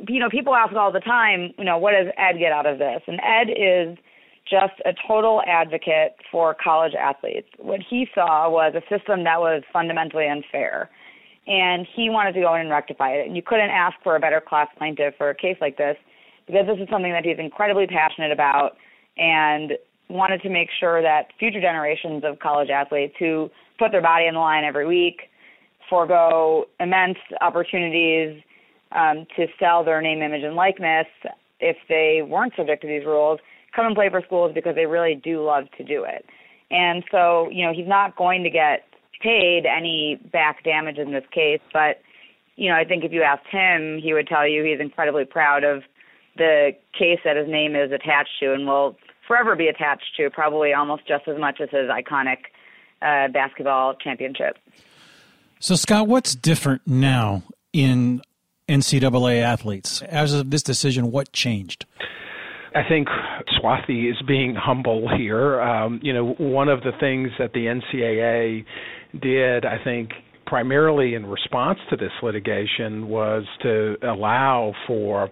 you 0.08 0.20
know, 0.20 0.30
people 0.30 0.56
ask 0.56 0.74
all 0.76 0.92
the 0.92 1.00
time, 1.00 1.54
you 1.58 1.66
know, 1.66 1.78
what 1.78 1.92
does 1.92 2.14
Ed 2.18 2.38
get 2.40 2.52
out 2.52 2.66
of 2.66 2.78
this? 2.78 3.02
And 3.08 3.20
Ed 3.24 3.50
is 3.50 3.98
just 4.50 4.80
a 4.86 4.94
total 5.08 5.42
advocate 5.46 6.16
for 6.32 6.56
college 6.64 6.94
athletes. 6.94 7.48
What 7.58 7.80
he 7.88 8.08
saw 8.14 8.50
was 8.50 8.74
a 8.76 8.82
system 8.82 9.24
that 9.24 9.40
was 9.40 9.64
fundamentally 9.74 10.28
unfair. 10.28 10.90
And 11.48 11.88
he 11.96 12.10
wanted 12.10 12.34
to 12.34 12.42
go 12.42 12.54
in 12.56 12.62
and 12.62 12.70
rectify 12.70 13.12
it. 13.12 13.28
And 13.28 13.36
you 13.36 13.42
couldn't 13.42 13.70
ask 13.70 13.96
for 14.04 14.16
a 14.16 14.20
better 14.20 14.42
class 14.42 14.68
plaintiff 14.78 15.16
for 15.18 15.30
a 15.30 15.36
case 15.36 15.58
like 15.62 15.78
this 15.78 15.96
because 16.46 16.66
this 16.68 16.78
is 16.82 16.90
something 16.90 17.12
that 17.12 17.26
he's 17.26 17.40
incredibly 17.40 17.88
passionate 17.88 18.32
about 18.32 18.78
and 19.18 19.74
wanted 20.10 20.42
to 20.42 20.50
make 20.50 20.70
sure 20.80 21.02
that 21.02 21.28
future 21.40 21.60
generations 21.60 22.24
of 22.26 22.40
college 22.40 22.70
athletes 22.70 23.14
who 23.20 23.50
put 23.80 23.92
their 23.92 24.02
body 24.02 24.26
on 24.28 24.34
the 24.34 24.40
line 24.40 24.64
every 24.64 24.88
week, 24.88 25.24
forego 25.90 26.66
immense 26.80 27.18
opportunities 27.42 28.42
um, 28.92 29.26
to 29.36 29.48
sell 29.60 29.84
their 29.84 30.02
name, 30.02 30.22
image, 30.22 30.44
and 30.44 30.56
likeness 30.56 31.08
if 31.60 31.78
they 31.90 32.22
weren't 32.28 32.54
subject 32.56 32.82
to 32.82 32.88
these 32.88 33.06
rules, 33.06 33.40
come 33.76 33.86
and 33.86 33.96
play 33.96 34.10
for 34.10 34.22
schools 34.22 34.52
because 34.54 34.76
they 34.76 34.86
really 34.86 35.16
do 35.16 35.44
love 35.44 35.66
to 35.78 35.84
do 35.84 36.04
it. 36.04 36.26
And 36.70 37.04
so, 37.12 37.50
you 37.52 37.66
know, 37.66 37.74
he's 37.74 37.88
not 37.88 38.16
going 38.16 38.44
to 38.44 38.50
get 38.50 38.84
paid 39.22 39.66
any 39.66 40.20
back 40.32 40.64
damage 40.64 40.98
in 40.98 41.12
this 41.12 41.24
case, 41.32 41.62
but 41.74 42.02
you 42.56 42.70
know, 42.70 42.76
I 42.76 42.84
think 42.84 43.04
if 43.04 43.12
you 43.12 43.22
asked 43.22 43.48
him, 43.48 44.00
he 44.00 44.14
would 44.14 44.28
tell 44.28 44.48
you 44.48 44.64
he's 44.64 44.80
incredibly 44.80 45.26
proud 45.26 45.64
of 45.64 45.84
the 46.38 46.72
case 46.98 47.20
that 47.24 47.38
his 47.38 47.48
name 47.48 47.76
is 47.76 47.92
attached 47.92 48.32
to 48.40 48.54
and 48.54 48.68
will 48.68 48.98
forever 49.28 49.56
be 49.56 49.68
attached 49.68 50.16
to, 50.18 50.30
probably 50.30 50.74
almost 50.74 51.08
just 51.08 51.28
as 51.28 51.40
much 51.40 51.62
as 51.62 51.70
his 51.70 51.88
iconic 51.90 52.38
uh, 53.02 53.28
basketball 53.32 53.94
championship. 53.94 54.58
So, 55.60 55.76
Scott, 55.76 56.08
what's 56.08 56.36
different 56.36 56.82
now 56.86 57.44
in 57.74 58.22
NCAA 58.68 59.42
athletes? 59.42 60.02
As 60.04 60.34
of 60.34 60.50
this 60.52 60.64
decision, 60.64 61.12
what 61.12 61.32
changed? 61.32 61.86
I 62.76 62.88
think 62.88 63.08
Swathi 63.60 64.10
is 64.12 64.22
being 64.28 64.54
humble 64.56 65.10
here. 65.18 65.62
Um, 65.62 66.00
you 66.04 66.14
know, 66.14 66.34
one 66.38 66.70
of 66.70 66.82
the 66.82 66.92
things 67.00 67.30
that 67.40 67.54
the 67.54 67.66
NCAA 67.66 68.66
did, 69.20 69.66
I 69.66 69.84
think, 69.84 70.12
primarily 70.46 71.16
in 71.16 71.26
response 71.26 71.80
to 71.90 71.96
this 71.96 72.12
litigation, 72.22 73.08
was 73.08 73.46
to 73.64 73.96
allow 74.04 74.74
for 74.86 75.30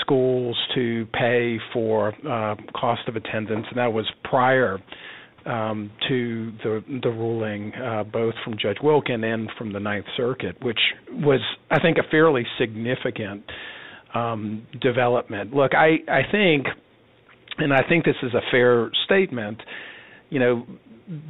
schools 0.00 0.56
to 0.74 1.06
pay 1.12 1.58
for 1.72 2.14
uh, 2.26 2.54
cost 2.74 3.02
of 3.08 3.16
attendance, 3.16 3.66
and 3.68 3.78
that 3.78 3.92
was 3.92 4.06
prior 4.24 4.78
um, 5.48 5.90
to 6.08 6.52
the 6.62 7.00
the 7.02 7.08
ruling, 7.08 7.72
uh, 7.74 8.04
both 8.04 8.34
from 8.44 8.56
Judge 8.60 8.76
Wilkin 8.82 9.24
and 9.24 9.50
from 9.56 9.72
the 9.72 9.80
Ninth 9.80 10.06
Circuit, 10.16 10.56
which 10.62 10.78
was, 11.10 11.40
I 11.70 11.80
think, 11.80 11.96
a 11.96 12.08
fairly 12.10 12.44
significant 12.58 13.42
um, 14.14 14.66
development. 14.80 15.54
Look, 15.54 15.72
I 15.74 15.96
I 16.08 16.20
think, 16.30 16.66
and 17.56 17.72
I 17.72 17.80
think 17.88 18.04
this 18.04 18.16
is 18.22 18.34
a 18.34 18.42
fair 18.50 18.90
statement. 19.06 19.58
You 20.28 20.38
know, 20.38 20.66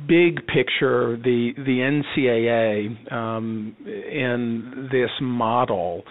big 0.09 0.45
picture, 0.49 1.17
the 1.17 1.53
the 1.57 2.03
NCAA 2.19 3.13
um, 3.13 3.77
in 3.87 4.89
this 4.91 5.11
model 5.21 6.03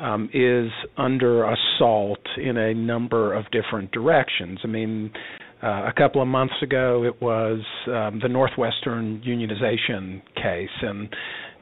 um, 0.00 0.28
is 0.34 0.70
under 0.96 1.44
assault 1.44 2.18
in 2.36 2.56
a 2.56 2.74
number 2.74 3.32
of 3.32 3.44
different 3.52 3.92
directions. 3.92 4.58
I 4.64 4.66
mean, 4.66 5.12
uh, 5.64 5.88
a 5.88 5.92
couple 5.96 6.20
of 6.20 6.28
months 6.28 6.54
ago, 6.62 7.04
it 7.04 7.22
was 7.22 7.60
um, 7.86 8.20
the 8.22 8.28
Northwestern 8.28 9.22
unionization 9.22 10.20
case, 10.34 10.68
and 10.82 11.08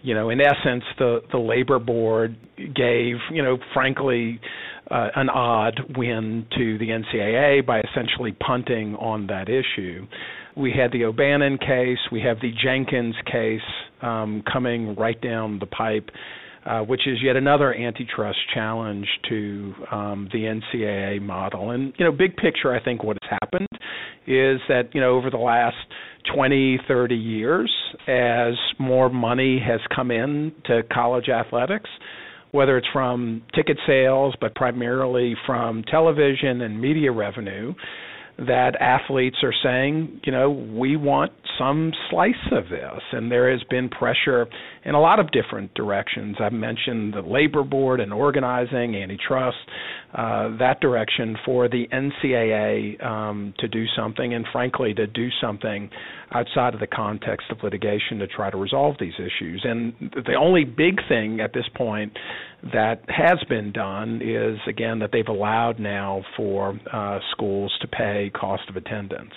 you 0.02 0.14
know, 0.14 0.30
in 0.30 0.40
essence, 0.40 0.82
the 0.99 1.21
the 1.30 1.38
labor 1.38 1.78
board 1.78 2.37
gave, 2.56 3.16
you 3.30 3.42
know, 3.42 3.59
frankly, 3.73 4.40
uh, 4.90 5.09
an 5.14 5.28
odd 5.28 5.80
win 5.97 6.47
to 6.59 6.78
the 6.78 6.88
NCAA 6.88 7.64
by 7.64 7.80
essentially 7.80 8.32
punting 8.32 8.97
on 8.97 9.28
that 9.28 9.49
issue. 9.49 10.06
We 10.56 10.73
had 10.73 10.90
the 10.92 11.04
O'Bannon 11.04 11.59
case, 11.59 11.99
we 12.11 12.21
have 12.23 12.40
the 12.40 12.52
Jenkins 12.62 13.14
case 13.30 13.61
um, 14.02 14.42
coming 14.52 14.97
right 14.97 15.21
down 15.21 15.61
the 15.61 15.66
pipe 15.66 16.11
uh, 16.64 16.81
which 16.81 17.07
is 17.07 17.19
yet 17.23 17.37
another 17.37 17.75
antitrust 17.75 18.38
challenge 18.54 19.07
to 19.28 19.75
um, 19.90 20.28
the 20.33 20.61
NCAA 20.75 21.21
model. 21.21 21.71
And 21.71 21.92
you 21.99 22.04
know, 22.04 22.12
big 22.12 22.37
picture, 22.37 22.75
I 22.75 22.83
think 22.83 23.02
what 23.02 23.16
has 23.23 23.38
happened 23.42 23.69
is 24.26 24.61
that 24.69 24.90
you 24.92 25.00
know 25.00 25.16
over 25.16 25.31
the 25.31 25.38
last 25.38 25.76
20, 26.35 26.78
30 26.87 27.14
years, 27.14 27.73
as 28.07 28.54
more 28.78 29.09
money 29.09 29.61
has 29.64 29.81
come 29.95 30.11
in 30.11 30.52
to 30.66 30.83
college 30.92 31.28
athletics, 31.28 31.90
whether 32.52 32.78
it's 32.78 32.87
from 32.92 33.42
ticket 33.54 33.78
sales, 33.87 34.35
but 34.40 34.54
primarily 34.54 35.35
from 35.47 35.83
television 35.85 36.61
and 36.61 36.81
media 36.81 37.11
revenue, 37.11 37.75
that 38.39 38.77
athletes 38.81 39.37
are 39.43 39.53
saying, 39.62 40.21
you 40.25 40.33
know, 40.33 40.51
we 40.51 40.97
want 40.97 41.33
some 41.59 41.93
slice 42.11 42.35
of 42.51 42.69
this. 42.69 43.01
And 43.12 43.31
there 43.31 43.51
has 43.51 43.62
been 43.69 43.89
pressure 43.89 44.47
in 44.85 44.95
a 44.95 45.01
lot 45.01 45.21
of 45.21 45.31
different 45.33 45.75
directions. 45.75 46.37
I've 46.41 46.53
mentioned 46.53 47.15
the 47.15 47.21
labor 47.21 47.62
board 47.62 48.01
and 48.01 48.12
organizing, 48.12 48.97
antitrust, 48.97 49.59
uh, 50.15 50.57
that 50.59 50.81
direction 50.81 51.37
for 51.45 51.69
the 51.69 51.87
NCAA 51.93 53.05
um, 53.05 53.55
to 53.59 53.69
do 53.69 53.85
something, 53.97 54.35
and 54.35 54.47
frankly, 54.53 54.95
to 54.95 55.07
do 55.07 55.29
something 55.41 55.91
outside 56.35 56.75
of 56.75 56.81
the 56.81 56.87
context 56.87 57.47
of 57.51 57.62
litigation 57.62 58.19
to 58.19 58.27
try 58.27 58.51
to 58.51 58.57
resolve 58.57 58.97
these 58.99 59.15
issues. 59.15 59.62
And 59.65 59.95
the 60.01 60.35
only 60.35 60.65
big 60.65 61.01
thing 61.09 61.41
at 61.41 61.53
this 61.53 61.69
point 61.75 62.17
that 62.73 63.03
has 63.09 63.43
been 63.49 63.73
done 63.73 64.21
is, 64.23 64.59
again, 64.67 64.99
that 65.01 65.11
they've 65.12 65.29
allowed 65.29 65.79
now 65.79 66.25
for 66.37 66.79
uh, 66.93 67.21
schools 67.31 67.77
to 67.81 67.89
pay 67.89 68.31
cost 68.35 68.69
of 68.69 68.77
attendance. 68.77 69.35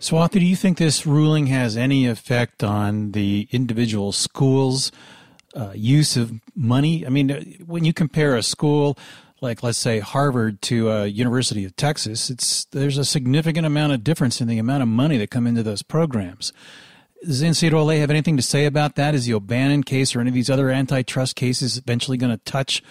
Swathi, 0.00 0.40
do 0.40 0.46
you 0.46 0.56
think 0.56 0.78
this 0.78 1.06
ruling 1.06 1.46
has 1.46 1.76
any 1.76 2.06
effect 2.06 2.64
on 2.64 3.12
the 3.12 3.46
individual 3.52 4.10
schools' 4.10 4.90
uh, 5.54 5.72
use 5.74 6.16
of 6.16 6.32
money? 6.56 7.06
I 7.06 7.08
mean, 7.08 7.62
when 7.66 7.84
you 7.84 7.92
compare 7.92 8.34
a 8.34 8.42
school 8.42 8.98
like, 9.42 9.62
let's 9.62 9.78
say, 9.78 9.98
Harvard 9.98 10.62
to 10.62 10.90
a 10.90 11.06
University 11.06 11.64
of 11.64 11.76
Texas, 11.76 12.30
it's 12.30 12.64
there's 12.66 12.98
a 12.98 13.04
significant 13.04 13.66
amount 13.66 13.92
of 13.92 14.04
difference 14.04 14.40
in 14.40 14.48
the 14.48 14.58
amount 14.58 14.82
of 14.82 14.88
money 14.88 15.18
that 15.18 15.30
come 15.30 15.46
into 15.46 15.62
those 15.62 15.82
programs. 15.82 16.52
Does 17.24 17.42
NCAA 17.42 17.98
have 17.98 18.10
anything 18.10 18.36
to 18.36 18.42
say 18.42 18.64
about 18.64 18.96
that? 18.96 19.14
Is 19.14 19.26
the 19.26 19.34
O'Bannon 19.34 19.84
case 19.84 20.16
or 20.16 20.20
any 20.20 20.28
of 20.28 20.34
these 20.34 20.50
other 20.50 20.70
antitrust 20.70 21.36
cases 21.36 21.76
eventually 21.76 22.16
going 22.16 22.32
to 22.32 22.44
touch 22.44 22.82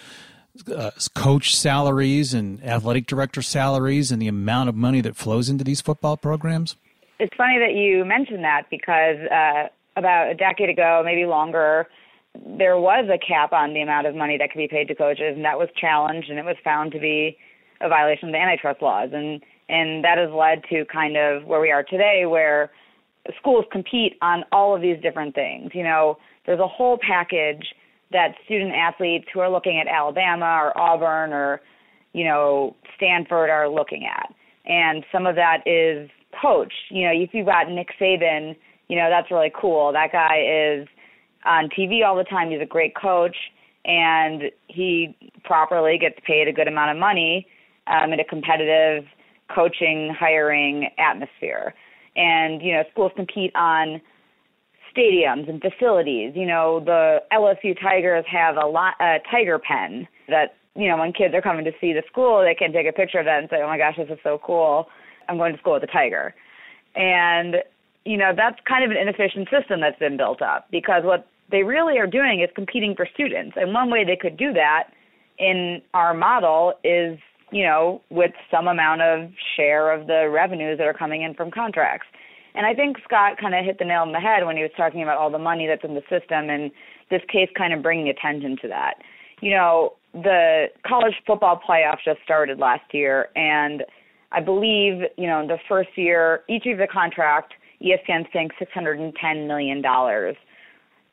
uh, 0.74 0.90
coach 1.14 1.56
salaries 1.56 2.32
and 2.32 2.62
athletic 2.64 3.06
director 3.06 3.42
salaries 3.42 4.12
and 4.12 4.22
the 4.22 4.28
amount 4.28 4.68
of 4.68 4.74
money 4.74 5.00
that 5.00 5.16
flows 5.16 5.48
into 5.48 5.64
these 5.64 5.80
football 5.80 6.16
programs? 6.16 6.76
it's 7.22 7.36
funny 7.36 7.56
that 7.60 7.74
you 7.74 8.04
mentioned 8.04 8.42
that 8.42 8.64
because 8.68 9.16
uh, 9.30 9.68
about 9.96 10.28
a 10.28 10.34
decade 10.34 10.68
ago, 10.68 11.02
maybe 11.04 11.24
longer, 11.24 11.88
there 12.34 12.78
was 12.78 13.08
a 13.12 13.18
cap 13.18 13.52
on 13.52 13.74
the 13.74 13.82
amount 13.82 14.06
of 14.06 14.14
money 14.14 14.38
that 14.38 14.50
could 14.50 14.58
be 14.58 14.68
paid 14.68 14.88
to 14.88 14.94
coaches, 14.94 15.34
and 15.36 15.44
that 15.44 15.58
was 15.58 15.68
challenged, 15.78 16.30
and 16.30 16.38
it 16.38 16.44
was 16.44 16.56
found 16.64 16.92
to 16.92 16.98
be 16.98 17.36
a 17.80 17.88
violation 17.88 18.28
of 18.28 18.32
the 18.32 18.38
antitrust 18.38 18.80
laws, 18.80 19.10
and 19.12 19.42
and 19.68 20.04
that 20.04 20.18
has 20.18 20.30
led 20.30 20.62
to 20.70 20.84
kind 20.92 21.16
of 21.16 21.44
where 21.44 21.60
we 21.60 21.70
are 21.70 21.82
today, 21.82 22.24
where 22.26 22.70
schools 23.38 23.64
compete 23.70 24.14
on 24.20 24.44
all 24.52 24.74
of 24.74 24.82
these 24.82 25.00
different 25.02 25.34
things. 25.34 25.70
You 25.74 25.84
know, 25.84 26.18
there's 26.46 26.60
a 26.60 26.66
whole 26.66 26.98
package 26.98 27.64
that 28.10 28.34
student 28.44 28.72
athletes 28.74 29.26
who 29.32 29.40
are 29.40 29.50
looking 29.50 29.78
at 29.80 29.86
Alabama 29.86 30.58
or 30.62 30.78
Auburn 30.78 31.32
or 31.32 31.60
you 32.12 32.24
know 32.24 32.76
Stanford 32.96 33.50
are 33.50 33.68
looking 33.68 34.06
at, 34.06 34.32
and 34.64 35.04
some 35.12 35.26
of 35.26 35.36
that 35.36 35.58
is 35.66 36.08
coach. 36.40 36.72
You 36.90 37.06
know, 37.06 37.12
if 37.12 37.30
you've 37.34 37.46
got 37.46 37.68
Nick 37.68 37.88
Saban, 38.00 38.56
you 38.88 38.96
know, 38.96 39.10
that's 39.10 39.30
really 39.30 39.52
cool. 39.58 39.92
That 39.92 40.12
guy 40.12 40.80
is 40.80 40.88
on 41.44 41.68
TV 41.68 42.04
all 42.04 42.16
the 42.16 42.24
time. 42.24 42.50
He's 42.50 42.60
a 42.60 42.66
great 42.66 42.94
coach, 42.94 43.36
and 43.84 44.44
he 44.68 45.16
properly 45.44 45.98
gets 45.98 46.16
paid 46.26 46.48
a 46.48 46.52
good 46.52 46.68
amount 46.68 46.90
of 46.90 46.96
money 46.96 47.46
um, 47.86 48.12
in 48.12 48.20
a 48.20 48.24
competitive 48.24 49.04
coaching, 49.54 50.14
hiring 50.18 50.88
atmosphere. 50.98 51.74
And, 52.16 52.62
you 52.62 52.72
know, 52.72 52.82
schools 52.92 53.12
compete 53.16 53.52
on 53.54 54.00
stadiums 54.94 55.48
and 55.48 55.60
facilities. 55.60 56.32
You 56.34 56.46
know, 56.46 56.80
the 56.84 57.22
LSU 57.32 57.78
Tigers 57.80 58.24
have 58.30 58.56
a 58.56 58.66
lot 58.66 58.94
a 59.00 59.18
tiger 59.30 59.58
pen 59.58 60.06
that 60.28 60.54
you 60.74 60.88
know, 60.88 60.96
when 60.96 61.12
kids 61.12 61.34
are 61.34 61.42
coming 61.42 61.64
to 61.64 61.72
see 61.80 61.92
the 61.92 62.02
school, 62.10 62.42
they 62.42 62.54
can 62.54 62.72
take 62.72 62.86
a 62.86 62.92
picture 62.92 63.18
of 63.18 63.26
that 63.26 63.40
and 63.40 63.48
say, 63.50 63.60
"Oh 63.62 63.66
my 63.66 63.76
gosh, 63.76 63.96
this 63.96 64.08
is 64.08 64.18
so 64.22 64.40
cool! 64.42 64.88
I'm 65.28 65.36
going 65.36 65.52
to 65.52 65.58
school 65.58 65.74
with 65.74 65.82
a 65.82 65.86
tiger." 65.86 66.34
And 66.94 67.56
you 68.04 68.16
know, 68.16 68.32
that's 68.34 68.58
kind 68.66 68.84
of 68.84 68.90
an 68.90 68.96
inefficient 68.96 69.48
system 69.50 69.80
that's 69.80 69.98
been 69.98 70.16
built 70.16 70.42
up 70.42 70.66
because 70.70 71.04
what 71.04 71.28
they 71.52 71.62
really 71.62 71.98
are 71.98 72.06
doing 72.06 72.40
is 72.40 72.50
competing 72.56 72.94
for 72.96 73.06
students. 73.14 73.56
And 73.56 73.72
one 73.72 73.90
way 73.90 74.04
they 74.04 74.16
could 74.16 74.36
do 74.36 74.52
that 74.54 74.88
in 75.38 75.80
our 75.94 76.14
model 76.14 76.74
is, 76.82 77.18
you 77.52 77.64
know, 77.64 78.00
with 78.10 78.32
some 78.50 78.66
amount 78.66 79.02
of 79.02 79.30
share 79.56 79.92
of 79.92 80.06
the 80.06 80.28
revenues 80.32 80.78
that 80.78 80.86
are 80.86 80.94
coming 80.94 81.22
in 81.22 81.34
from 81.34 81.50
contracts. 81.50 82.06
And 82.54 82.66
I 82.66 82.74
think 82.74 82.96
Scott 83.04 83.38
kind 83.40 83.54
of 83.54 83.64
hit 83.64 83.78
the 83.78 83.84
nail 83.84 84.02
on 84.02 84.12
the 84.12 84.20
head 84.20 84.44
when 84.44 84.56
he 84.56 84.62
was 84.62 84.72
talking 84.76 85.02
about 85.02 85.18
all 85.18 85.30
the 85.30 85.38
money 85.38 85.66
that's 85.66 85.84
in 85.84 85.94
the 85.94 86.02
system 86.10 86.50
and 86.50 86.70
this 87.10 87.22
case 87.30 87.48
kind 87.56 87.72
of 87.72 87.82
bringing 87.82 88.08
attention 88.08 88.56
to 88.62 88.68
that. 88.68 88.94
You 89.40 89.50
know, 89.50 89.94
the 90.14 90.66
college 90.86 91.14
football 91.26 91.60
playoff 91.68 91.98
just 92.04 92.20
started 92.24 92.58
last 92.58 92.92
year, 92.92 93.28
and 93.34 93.82
I 94.30 94.40
believe, 94.40 95.02
you 95.16 95.26
know, 95.26 95.46
the 95.46 95.58
first 95.68 95.90
year, 95.96 96.42
each 96.48 96.66
of 96.66 96.78
the 96.78 96.86
contract, 96.86 97.54
ESPN's 97.82 98.28
paying 98.32 98.50
$610 98.60 99.46
million. 99.46 99.82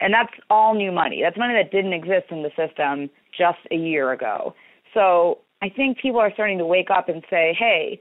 And 0.01 0.13
that's 0.13 0.33
all 0.49 0.75
new 0.75 0.91
money. 0.91 1.21
That's 1.21 1.37
money 1.37 1.53
that 1.53 1.71
didn't 1.71 1.93
exist 1.93 2.27
in 2.31 2.43
the 2.43 2.51
system 2.55 3.09
just 3.37 3.59
a 3.71 3.75
year 3.75 4.11
ago. 4.11 4.55
So 4.93 5.39
I 5.61 5.69
think 5.69 5.97
people 5.97 6.19
are 6.19 6.31
starting 6.33 6.57
to 6.57 6.65
wake 6.65 6.89
up 6.89 7.09
and 7.09 7.23
say, 7.29 7.55
hey, 7.57 7.99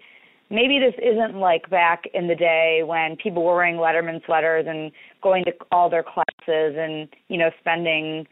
maybe 0.51 0.79
this 0.79 0.95
isn't 1.03 1.37
like 1.37 1.69
back 1.71 2.05
in 2.15 2.29
the 2.29 2.35
day 2.35 2.83
when 2.85 3.17
people 3.17 3.45
were 3.45 3.57
wearing 3.57 3.77
Letterman 3.77 4.25
sweaters 4.25 4.67
and 4.69 4.93
going 5.23 5.45
to 5.45 5.53
all 5.73 5.91
their 5.91 6.05
classes 6.05 6.77
and, 6.79 7.09
you 7.29 7.37
know, 7.37 7.51
spending 7.61 8.27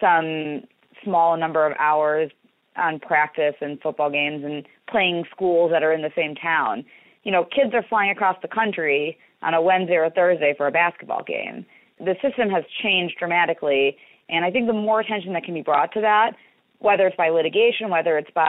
some 0.00 0.62
small 1.02 1.36
number 1.36 1.66
of 1.66 1.72
hours 1.78 2.30
on 2.76 3.00
practice 3.00 3.54
and 3.60 3.80
football 3.80 4.10
games 4.10 4.44
and 4.44 4.66
playing 4.90 5.24
schools 5.34 5.70
that 5.72 5.82
are 5.82 5.92
in 5.92 6.02
the 6.02 6.12
same 6.14 6.34
town. 6.34 6.84
You 7.24 7.32
know, 7.32 7.44
kids 7.44 7.72
are 7.72 7.84
flying 7.88 8.10
across 8.10 8.36
the 8.42 8.48
country 8.48 9.18
on 9.42 9.54
a 9.54 9.62
Wednesday 9.62 9.94
or 9.94 10.04
a 10.04 10.10
Thursday 10.10 10.54
for 10.56 10.66
a 10.66 10.72
basketball 10.72 11.22
game. 11.24 11.64
The 11.98 12.14
system 12.22 12.50
has 12.50 12.64
changed 12.82 13.16
dramatically, 13.18 13.96
and 14.28 14.44
I 14.44 14.50
think 14.50 14.66
the 14.66 14.72
more 14.72 15.00
attention 15.00 15.32
that 15.32 15.44
can 15.44 15.54
be 15.54 15.62
brought 15.62 15.92
to 15.92 16.00
that, 16.02 16.32
whether 16.78 17.06
it's 17.06 17.16
by 17.16 17.30
litigation, 17.30 17.88
whether 17.88 18.18
it's 18.18 18.30
by 18.34 18.48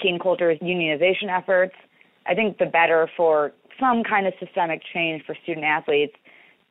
Cain 0.00 0.18
Colter's 0.18 0.58
unionization 0.60 1.28
efforts, 1.28 1.74
I 2.26 2.34
think 2.34 2.58
the 2.58 2.66
better 2.66 3.08
for 3.16 3.52
some 3.80 4.02
kind 4.04 4.26
of 4.26 4.34
systemic 4.38 4.82
change 4.92 5.24
for 5.24 5.36
student 5.42 5.64
athletes 5.64 6.14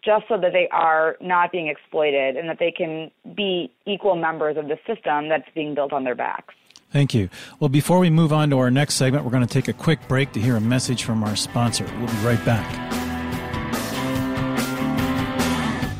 just 0.03 0.25
so 0.29 0.39
that 0.39 0.53
they 0.53 0.67
are 0.71 1.17
not 1.19 1.51
being 1.51 1.67
exploited 1.67 2.37
and 2.37 2.47
that 2.47 2.59
they 2.59 2.71
can 2.71 3.09
be 3.35 3.71
equal 3.85 4.15
members 4.15 4.55
of 4.55 4.67
the 4.67 4.77
system 4.85 5.29
that's 5.29 5.49
being 5.55 5.73
built 5.73 5.91
on 5.91 6.03
their 6.03 6.15
backs. 6.15 6.53
Thank 6.91 7.13
you. 7.13 7.29
Well, 7.59 7.69
before 7.69 7.99
we 7.99 8.09
move 8.09 8.31
on 8.31 8.49
to 8.51 8.59
our 8.59 8.71
next 8.71 8.95
segment, 8.95 9.25
we're 9.25 9.31
going 9.31 9.45
to 9.45 9.53
take 9.53 9.67
a 9.67 9.73
quick 9.73 10.07
break 10.07 10.31
to 10.33 10.39
hear 10.39 10.55
a 10.55 10.61
message 10.61 11.03
from 11.03 11.23
our 11.23 11.35
sponsor. 11.35 11.85
We'll 11.97 12.07
be 12.07 12.25
right 12.25 12.45
back. 12.45 13.04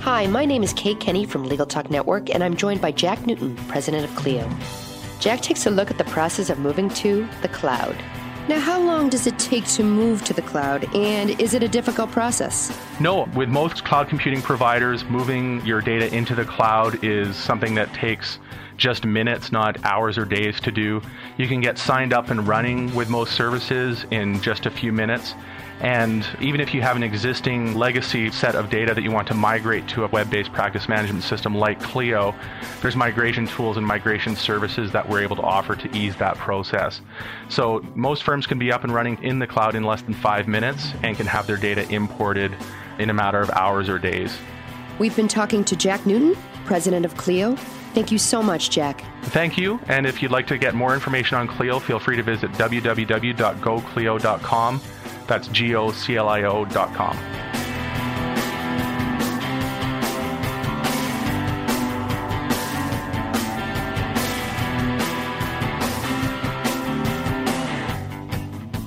Hi, 0.06 0.28
my 0.28 0.46
name 0.46 0.62
is 0.62 0.72
Kate 0.74 1.00
Kenny 1.00 1.26
from 1.26 1.46
Legal 1.46 1.66
Talk 1.66 1.90
Network, 1.90 2.30
and 2.30 2.44
I'm 2.44 2.56
joined 2.56 2.80
by 2.80 2.92
Jack 2.92 3.26
Newton, 3.26 3.56
president 3.68 4.08
of 4.08 4.16
Clio. 4.16 4.48
Jack 5.20 5.42
takes 5.42 5.66
a 5.66 5.72
look 5.72 5.90
at 5.90 5.98
the 5.98 6.04
process 6.04 6.52
of 6.52 6.60
moving 6.60 6.90
to 6.90 7.28
the 7.42 7.48
cloud. 7.48 7.96
Now, 8.48 8.60
how 8.60 8.80
long 8.80 9.10
does 9.10 9.26
it 9.26 9.40
take 9.40 9.66
to 9.70 9.84
move 9.84 10.24
to 10.26 10.34
the 10.36 10.44
cloud, 10.44 10.84
and 10.96 11.32
is 11.42 11.56
it 11.56 11.64
a 11.64 11.68
difficult 11.68 12.12
process? 12.12 12.72
No, 13.00 13.24
with 13.36 13.50
most 13.50 13.84
cloud 13.84 14.08
computing 14.08 14.44
providers, 14.44 15.04
moving 15.06 15.66
your 15.66 15.82
data 15.82 16.16
into 16.16 16.36
the 16.36 16.46
cloud 16.46 17.04
is 17.04 17.36
something 17.36 17.74
that 17.74 17.92
takes 17.96 18.38
just 18.78 19.06
minutes, 19.06 19.52
not 19.52 19.84
hours 19.84 20.20
or 20.20 20.26
days 20.26 20.60
to 20.60 20.72
do. 20.72 21.02
You 21.38 21.48
can 21.48 21.62
get 21.62 21.80
signed 21.80 22.14
up 22.14 22.30
and 22.30 22.48
running 22.48 22.94
with 22.94 23.10
most 23.10 23.34
services 23.34 24.06
in 24.12 24.40
just 24.42 24.68
a 24.68 24.70
few 24.70 24.92
minutes. 24.92 25.34
And 25.82 26.26
even 26.40 26.62
if 26.62 26.74
you 26.74 26.82
have 26.82 26.96
an 26.96 27.04
existing 27.04 27.76
legacy 27.76 28.32
set 28.32 28.56
of 28.56 28.70
data 28.70 28.94
that 28.94 29.04
you 29.04 29.12
want 29.12 29.28
to 29.28 29.34
migrate 29.34 29.88
to 29.90 30.06
a 30.06 30.08
web 30.08 30.30
based 30.30 30.54
practice 30.54 30.88
management 30.88 31.24
system 31.24 31.56
like 31.56 31.82
Clio, 31.82 32.34
there's 32.82 32.96
migration 32.96 33.46
tools 33.46 33.78
and 33.78 33.86
migration 33.86 34.36
services 34.36 34.92
that 34.94 35.08
we're 35.08 35.22
able 35.22 35.36
to 35.36 35.42
offer 35.42 35.76
to 35.76 35.96
ease 35.96 36.16
that 36.16 36.38
process. 36.38 37.02
So 37.50 37.86
most 37.94 38.24
firms 38.24 38.48
can 38.48 38.58
be 38.58 38.72
up 38.72 38.84
and 38.84 38.94
running 38.94 39.22
in 39.24 39.40
the 39.40 39.48
cloud 39.48 39.76
in 39.76 39.84
less 39.84 40.02
than 40.02 40.14
five 40.14 40.48
minutes 40.48 40.94
and 41.04 41.18
can 41.18 41.28
have 41.28 41.46
their 41.46 41.58
data 41.58 41.88
imported 41.94 42.56
in 42.98 43.10
a 43.10 43.14
matter 43.14 43.42
of 43.42 43.50
hours 43.52 43.90
or 43.90 44.00
days. 44.00 44.38
We've 44.98 45.16
been 45.16 45.28
talking 45.28 45.66
to 45.66 45.76
Jack 45.76 46.06
Newton, 46.06 46.38
president 46.64 47.06
of 47.06 47.18
Clio. 47.18 47.58
Thank 47.96 48.12
you 48.12 48.18
so 48.18 48.44
much, 48.44 48.72
Jack. 48.72 49.06
Thank 49.28 49.58
you. 49.58 49.80
And 49.88 50.06
if 50.06 50.22
you'd 50.22 50.30
like 50.30 50.48
to 50.48 50.58
get 50.58 50.76
more 50.76 50.94
information 50.94 51.38
on 51.38 51.48
Clio, 51.48 51.80
feel 51.80 51.98
free 51.98 52.18
to 52.18 52.24
visit 52.24 52.52
www.goclio.com. 52.52 54.82
That's 55.28 55.48
G 55.48 55.76
O 55.76 55.92
C 55.92 56.18
L 56.18 56.28
I 56.28 56.44
O 56.44 56.66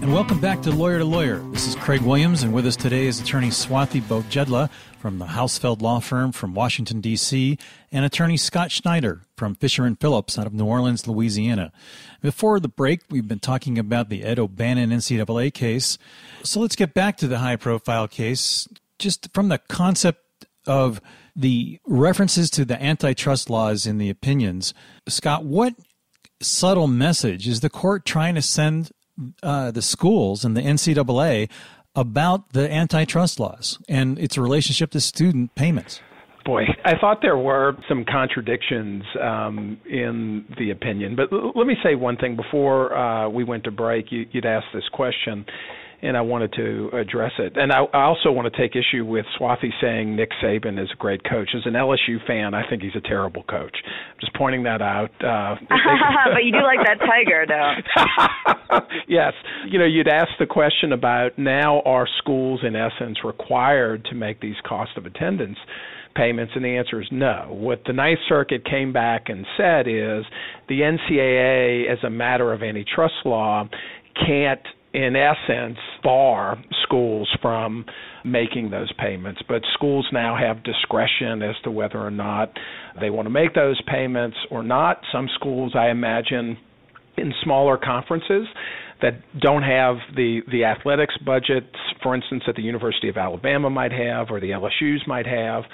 And 0.09 0.15
welcome 0.15 0.41
back 0.41 0.63
to 0.63 0.71
Lawyer 0.71 0.97
to 0.97 1.05
Lawyer. 1.05 1.37
This 1.51 1.67
is 1.67 1.75
Craig 1.75 2.01
Williams, 2.01 2.43
and 2.43 2.55
with 2.55 2.67
us 2.67 2.77
today 2.77 3.09
is 3.09 3.21
attorney 3.21 3.49
Swathi 3.49 4.01
Bojedla 4.01 4.71
from 4.99 5.19
the 5.19 5.27
Hausfeld 5.27 5.83
Law 5.83 6.01
Firm 6.01 6.33
from 6.33 6.55
Washington, 6.55 7.03
D.C., 7.03 7.59
and 7.93 8.07
attorney 8.07 8.39
Scott 8.39 8.73
Schneider 8.73 9.21
from 9.37 9.55
Fisher 9.55 9.85
and 9.85 10.01
Phillips 10.01 10.39
out 10.39 10.47
of 10.47 10.55
New 10.55 10.65
Orleans, 10.65 11.07
Louisiana. 11.07 11.73
Before 12.23 12.59
the 12.59 12.71
break, 12.71 13.03
we've 13.11 13.29
been 13.29 13.39
talking 13.39 13.79
about 13.79 14.09
the 14.09 14.25
Ed 14.25 14.39
O'Bannon 14.39 14.89
NCAA 14.89 15.53
case. 15.53 15.99
So 16.43 16.61
let's 16.61 16.75
get 16.75 16.95
back 16.95 17.19
to 17.19 17.29
the 17.29 17.41
high 17.41 17.57
profile 17.57 18.09
case, 18.09 18.67
just 18.99 19.29
from 19.35 19.51
the 19.51 19.59
concept 19.59 20.47
of 20.67 21.03
the 21.37 21.81
references 21.87 22.49
to 22.53 22.65
the 22.65 22.83
antitrust 22.83 23.51
laws 23.51 23.87
in 23.87 23.99
the 23.99 24.09
opinions. 24.09 24.73
Scott, 25.07 25.45
what 25.45 25.75
subtle 26.41 26.87
message 26.87 27.47
is 27.47 27.61
the 27.61 27.69
court 27.69 28.07
trying 28.07 28.37
to 28.37 28.43
send 28.43 28.91
uh, 29.43 29.71
the 29.71 29.83
schools 29.83 30.45
and 30.45 30.57
the 30.57 30.63
NCAA 30.63 31.49
about 31.95 32.53
the 32.53 32.73
antitrust 32.73 33.41
laws 33.41 33.79
and 33.89 34.19
its 34.19 34.39
relationship 34.39 34.91
to 34.93 35.01
student 35.01 35.55
payments? 35.55 36.01
Boy, 36.45 36.63
I 36.85 36.97
thought 36.99 37.19
there 37.21 37.37
were 37.37 37.77
some 37.89 38.05
contradictions 38.11 39.03
um, 39.21 39.79
in 39.85 40.47
the 40.59 40.71
opinion. 40.71 41.15
But 41.15 41.31
l- 41.33 41.53
let 41.55 41.67
me 41.67 41.77
say 41.83 41.95
one 41.95 42.17
thing 42.17 42.37
before 42.37 42.97
uh, 42.97 43.29
we 43.29 43.45
went 43.45 43.65
to 43.65 43.71
break. 43.71 44.11
You, 44.11 44.27
would 44.33 44.47
asked 44.47 44.69
this 44.73 44.89
question 44.93 45.45
and 46.01 46.17
I 46.17 46.21
wanted 46.21 46.53
to 46.55 46.91
address 46.93 47.33
it. 47.39 47.57
And 47.57 47.73
I, 47.73 47.83
I 47.93 48.05
also 48.05 48.31
want 48.31 48.53
to 48.53 48.57
take 48.57 48.77
issue 48.77 49.05
with 49.05 49.27
Swathi 49.39 49.71
saying 49.81 50.15
Nick 50.15 50.31
Saban 50.43 50.81
is 50.83 50.89
a 50.93 50.97
great 50.97 51.23
coach. 51.25 51.51
As 51.57 51.63
an 51.65 51.73
LSU 51.73 52.25
fan, 52.27 52.55
I 52.55 52.69
think 52.69 52.83
he's 52.83 52.95
a 52.97 53.01
terrible 53.01 53.43
coach. 53.45 53.77
I'm 53.85 54.21
just 54.21 54.35
pointing 54.35 54.63
that 54.65 54.81
out. 54.81 55.11
Uh, 55.21 55.57
but 55.69 56.45
you 56.45 56.53
do 56.53 56.63
like 56.63 56.79
that 56.87 56.99
tiger, 57.01 57.45
though. 57.49 58.81
yes. 59.09 59.33
You 59.67 59.79
know, 59.79 59.87
you'd 59.87 60.09
ask 60.09 60.29
the 60.39 60.47
question 60.47 60.93
about 60.93 61.39
now 61.39 61.81
are 61.83 62.07
schools, 62.19 62.61
in 62.63 62.77
essence, 62.77 63.19
required 63.25 64.05
to 64.07 64.15
make 64.15 64.41
these 64.41 64.57
cost 64.67 64.93
of 64.97 65.07
attendance 65.07 65.59
payments? 66.15 66.53
And 66.57 66.65
the 66.65 66.77
answer 66.77 67.01
is 67.01 67.09
no. 67.11 67.47
What 67.51 67.83
the 67.87 67.93
Ninth 67.93 68.21
Circuit 68.29 68.65
came 68.65 68.93
back 68.93 69.29
and 69.29 69.47
said 69.57 69.87
is 69.87 70.25
the 70.69 70.81
NCAA, 70.81 71.91
as 71.91 71.99
a 72.05 72.11
matter 72.11 72.53
of 72.53 72.63
antitrust 72.63 73.15
law, 73.25 73.69
can't 74.27 74.61
in 75.05 75.15
essence, 75.15 75.79
bar 76.03 76.63
schools 76.83 77.29
from 77.41 77.85
making 78.25 78.71
those 78.71 78.93
payments. 78.99 79.41
But 79.47 79.63
schools 79.75 80.07
now 80.13 80.37
have 80.37 80.65
discretion 80.65 81.43
as 81.43 81.55
to 81.65 81.71
whether 81.71 81.99
or 81.99 82.11
not 82.11 82.53
they 83.01 83.11
want 83.11 83.27
to 83.27 83.31
make 83.31 83.55
those 83.55 83.81
payments 83.87 84.37
or 84.51 84.63
not. 84.63 85.01
Some 85.13 85.29
schools, 85.37 85.75
I 85.79 85.91
imagine, 85.91 86.57
in 87.17 87.33
smaller 87.45 87.77
conferences 87.77 88.47
that 89.01 89.15
don't 89.41 89.63
have 89.63 89.97
the 90.17 90.41
the 90.51 90.65
athletics 90.65 91.15
budgets, 91.25 91.77
for 92.03 92.15
instance, 92.15 92.43
that 92.47 92.57
the 92.57 92.63
University 92.63 93.09
of 93.09 93.17
Alabama 93.17 93.71
might 93.71 93.93
have 93.93 94.29
or 94.31 94.41
the 94.41 94.51
LSU's 94.51 95.03
might 95.07 95.27
have, 95.27 95.65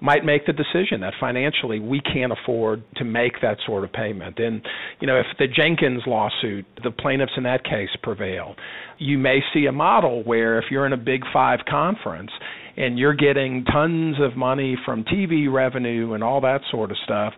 might 0.00 0.24
make 0.24 0.46
the 0.46 0.52
decision 0.52 1.00
that 1.00 1.14
financially 1.18 1.80
we 1.80 2.00
can't 2.00 2.32
afford 2.32 2.82
to 2.96 3.04
make 3.04 3.40
that 3.40 3.56
sort 3.66 3.84
of 3.84 3.92
payment. 3.92 4.38
And 4.38 4.62
you 5.00 5.06
know, 5.06 5.18
if 5.18 5.26
the 5.38 5.46
Jenkins 5.46 6.02
lawsuit, 6.06 6.66
the 6.82 6.90
plaintiffs 6.90 7.32
in 7.36 7.44
that 7.44 7.64
case 7.64 7.90
prevail, 8.02 8.54
you 8.98 9.18
may 9.18 9.40
see 9.52 9.66
a 9.66 9.72
model 9.72 10.22
where 10.22 10.58
if 10.58 10.66
you're 10.70 10.86
in 10.86 10.92
a 10.92 10.98
Big 10.98 11.22
Five 11.32 11.60
conference 11.68 12.30
and 12.76 12.98
you're 12.98 13.14
getting 13.14 13.64
tons 13.64 14.16
of 14.20 14.36
money 14.36 14.76
from 14.84 15.04
TV 15.04 15.50
revenue 15.52 16.14
and 16.14 16.24
all 16.24 16.40
that 16.40 16.60
sort 16.70 16.90
of 16.90 16.96
stuff, 17.04 17.32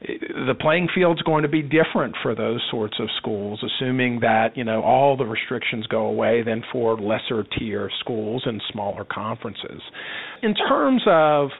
the 0.00 0.54
playing 0.58 0.88
field's 0.94 1.20
going 1.22 1.42
to 1.42 1.48
be 1.48 1.62
different 1.62 2.14
for 2.22 2.34
those 2.34 2.60
sorts 2.70 2.96
of 2.98 3.08
schools, 3.18 3.62
assuming 3.62 4.20
that 4.20 4.56
you 4.56 4.64
know 4.64 4.82
all 4.82 5.16
the 5.16 5.26
restrictions 5.26 5.86
go 5.86 6.06
away 6.06 6.42
than 6.42 6.62
for 6.72 6.98
lesser 6.98 7.44
tier 7.58 7.90
schools 8.00 8.42
and 8.46 8.62
smaller 8.72 9.04
conferences. 9.04 9.82
In 10.42 10.54
terms 10.54 11.02
of 11.06 11.50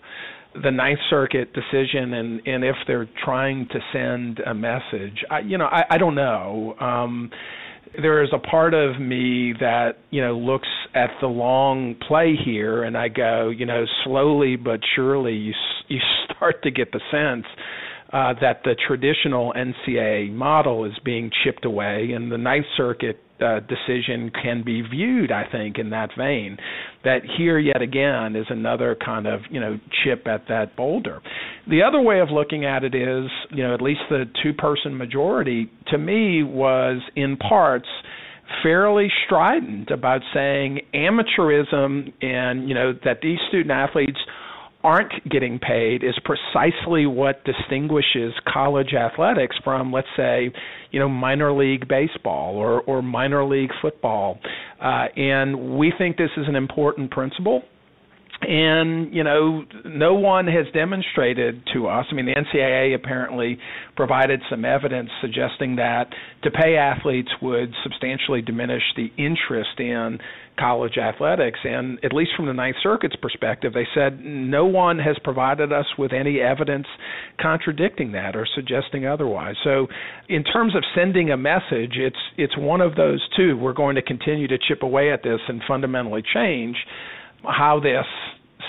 the 0.63 0.71
Ninth 0.71 0.99
Circuit 1.09 1.53
decision 1.53 2.15
and 2.15 2.41
and 2.47 2.65
if 2.65 2.77
they're 2.87 3.09
trying 3.25 3.69
to 3.69 3.79
send 3.93 4.41
a 4.41 4.55
message. 4.55 5.25
I, 5.31 5.41
you 5.41 5.59
know, 5.59 5.67
I, 5.67 5.85
I 5.91 5.99
don't 5.99 6.17
know. 6.17 6.75
Um, 6.81 7.31
there 8.01 8.23
is 8.23 8.31
a 8.33 8.39
part 8.39 8.75
of 8.75 9.01
me 9.01 9.53
that 9.61 9.99
you 10.11 10.23
know 10.23 10.37
looks 10.37 10.69
at 10.95 11.11
the 11.21 11.27
long 11.27 11.95
play 12.09 12.35
here, 12.43 12.83
and 12.85 12.97
I 12.97 13.09
go, 13.09 13.51
you 13.51 13.67
know, 13.67 13.85
slowly 14.05 14.57
but 14.57 14.81
surely, 14.97 15.35
you 15.35 15.53
you 15.89 16.01
start 16.25 16.63
to 16.65 16.71
get 16.71 16.91
the 16.93 17.01
sense 17.11 17.47
uh, 18.13 18.35
that 18.41 18.63
the 18.65 18.75
traditional 18.87 19.53
NCAA 19.57 20.33
model 20.33 20.85
is 20.85 20.93
being 21.05 21.31
chipped 21.45 21.65
away, 21.65 22.11
and 22.15 22.31
the 22.31 22.39
Ninth 22.39 22.67
Circuit 22.77 23.21
uh, 23.41 23.61
decision 23.61 24.31
can 24.43 24.63
be 24.65 24.83
viewed, 24.83 25.33
I 25.33 25.45
think, 25.51 25.79
in 25.79 25.91
that 25.91 26.11
vein. 26.17 26.59
That 27.05 27.21
here, 27.39 27.59
yet 27.59 27.81
again, 27.81 28.37
is 28.37 28.47
another 28.51 28.97
kind 29.03 29.27
of 29.27 29.41
you 29.51 29.61
know 29.61 29.79
chip 30.05 30.27
at 30.27 30.49
that 30.49 30.77
boulder. 30.77 31.21
The 31.69 31.83
other 31.83 32.01
way 32.01 32.21
of 32.21 32.31
looking 32.31 32.65
at 32.65 32.85
it 32.85 32.95
is, 32.95 33.31
you 33.51 33.63
know, 33.63 33.75
at 33.75 33.81
least 33.81 34.01
the 34.11 34.25
two-person 34.43 34.97
majority 34.97 35.71
to 35.89 35.99
me 35.99 36.43
was 36.43 37.01
in 37.17 37.37
parts 37.37 37.89
fairly 38.63 39.09
strident 39.27 39.91
about 39.91 40.21
saying 40.35 40.81
amateurism 40.93 42.13
and 42.21 42.69
you 42.69 42.75
know 42.75 42.93
that 43.05 43.21
these 43.23 43.39
student 43.49 43.71
athletes 43.71 44.19
aren't 44.83 45.13
getting 45.29 45.59
paid 45.59 46.03
is 46.03 46.19
precisely 46.25 47.07
what 47.07 47.45
distinguishes 47.45 48.33
college 48.49 48.95
athletics 48.95 49.57
from, 49.63 49.93
let's 49.93 50.09
say, 50.17 50.51
you 50.91 50.99
know, 50.99 51.09
minor 51.09 51.53
league 51.53 51.87
baseball 51.89 52.57
or, 52.57 52.81
or 52.83 53.03
minor 53.03 53.45
league 53.45 53.71
football. 53.83 54.39
Uh, 54.83 55.07
and 55.17 55.79
we 55.79 55.93
think 55.97 56.17
this 56.17 56.31
is 56.37 56.47
an 56.49 56.57
important 56.57 57.11
principle 57.11 57.63
and 58.43 59.13
you 59.13 59.23
know 59.23 59.65
no 59.85 60.15
one 60.15 60.47
has 60.47 60.67
demonstrated 60.73 61.63
to 61.75 61.87
us 61.87 62.07
i 62.11 62.15
mean 62.15 62.27
the 62.27 62.33
ncaa 62.33 62.95
apparently 62.95 63.59
provided 63.97 64.41
some 64.49 64.65
evidence 64.65 65.11
suggesting 65.21 65.77
that 65.77 66.07
to 66.43 66.51
pay 66.51 66.77
athletes 66.77 67.31
would 67.43 67.73
substantially 67.83 68.41
diminish 68.41 68.83
the 68.97 69.09
interest 69.19 69.79
in 69.79 70.19
college 70.61 70.99
athletics. 70.99 71.59
And 71.65 71.99
at 72.05 72.13
least 72.13 72.33
from 72.37 72.47
the 72.47 72.53
ninth 72.53 72.77
circuit's 72.83 73.17
perspective 73.17 73.73
they 73.73 73.87
said 73.95 74.21
no 74.23 74.67
one 74.67 74.99
has 74.99 75.17
provided 75.25 75.73
us 75.73 75.87
with 75.99 76.13
any 76.13 76.41
evidence 76.41 76.87
contradicting 77.41 78.13
that 78.13 78.37
or 78.37 78.47
suggesting 78.55 79.07
otherwise. 79.07 79.57
So 79.65 79.89
in 80.29 80.45
terms 80.45 80.77
of 80.77 80.83
sending 80.95 81.31
a 81.31 81.37
message 81.37 81.95
it's 81.97 82.17
it's 82.37 82.57
one 82.57 82.81
of 82.81 82.95
those 82.95 83.27
two. 83.37 83.57
We're 83.57 83.73
going 83.73 83.97
to 83.97 84.03
continue 84.03 84.47
to 84.49 84.59
chip 84.59 84.83
away 84.83 85.13
at 85.13 85.23
this 85.23 85.41
and 85.49 85.63
fundamentally 85.67 86.23
change 86.35 86.77
how 87.45 87.81
this 87.81 88.07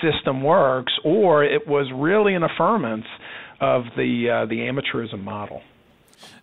system 0.02 0.44
works, 0.44 0.94
or 1.04 1.44
it 1.44 1.68
was 1.68 1.92
really 1.94 2.34
an 2.34 2.44
affirmance 2.44 3.06
of 3.60 3.84
the 3.96 4.30
uh, 4.30 4.46
the 4.48 4.58
amateurism 4.58 5.24
model. 5.24 5.62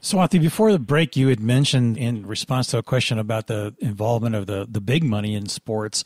Swathi, 0.01 0.41
before 0.41 0.73
the 0.73 0.79
break, 0.79 1.17
you 1.17 1.29
had 1.29 1.41
mentioned 1.41 1.97
in 1.97 2.27
response 2.27 2.69
to 2.69 2.79
a 2.79 2.83
question 2.83 3.19
about 3.19 3.47
the 3.47 3.75
involvement 3.81 4.35
of 4.35 4.47
the, 4.47 4.67
the 4.69 4.81
big 4.81 5.05
money 5.05 5.35
in 5.35 5.47
sports. 5.47 6.05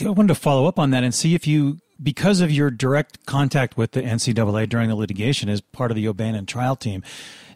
I 0.00 0.08
wanted 0.10 0.28
to 0.28 0.34
follow 0.34 0.66
up 0.66 0.78
on 0.78 0.90
that 0.90 1.04
and 1.04 1.14
see 1.14 1.34
if 1.34 1.46
you, 1.46 1.78
because 2.02 2.40
of 2.40 2.50
your 2.50 2.70
direct 2.70 3.26
contact 3.26 3.76
with 3.76 3.92
the 3.92 4.02
NCAA 4.02 4.68
during 4.68 4.88
the 4.88 4.94
litigation 4.94 5.48
as 5.48 5.60
part 5.60 5.90
of 5.90 5.96
the 5.96 6.06
O'Bannon 6.06 6.46
trial 6.46 6.76
team, 6.76 7.02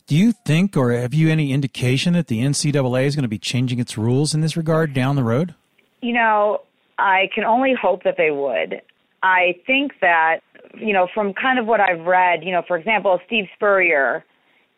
do 0.07 0.17
you 0.17 0.33
think 0.33 0.77
or 0.77 0.93
have 0.93 1.15
you 1.15 1.31
any 1.31 1.53
indication 1.53 2.15
that 2.15 2.27
the 2.27 2.41
NCAA 2.41 3.05
is 3.05 3.15
going 3.15 3.23
to 3.23 3.29
be 3.29 3.39
changing 3.39 3.79
its 3.79 3.97
rules 3.97 4.35
in 4.35 4.41
this 4.41 4.57
regard 4.57 4.93
down 4.93 5.17
the 5.17 5.23
road? 5.23 5.55
You 6.01 6.13
know, 6.13 6.63
I 7.03 7.29
can 7.35 7.43
only 7.43 7.75
hope 7.75 8.05
that 8.05 8.15
they 8.17 8.31
would. 8.31 8.81
I 9.25 9.57
think 9.67 9.95
that, 10.01 10.39
you 10.75 10.93
know, 10.93 11.09
from 11.13 11.35
kind 11.35 11.59
of 11.59 11.67
what 11.67 11.81
I've 11.81 12.07
read, 12.07 12.45
you 12.45 12.53
know, 12.53 12.63
for 12.67 12.77
example, 12.77 13.19
Steve 13.27 13.47
Spurrier 13.57 14.25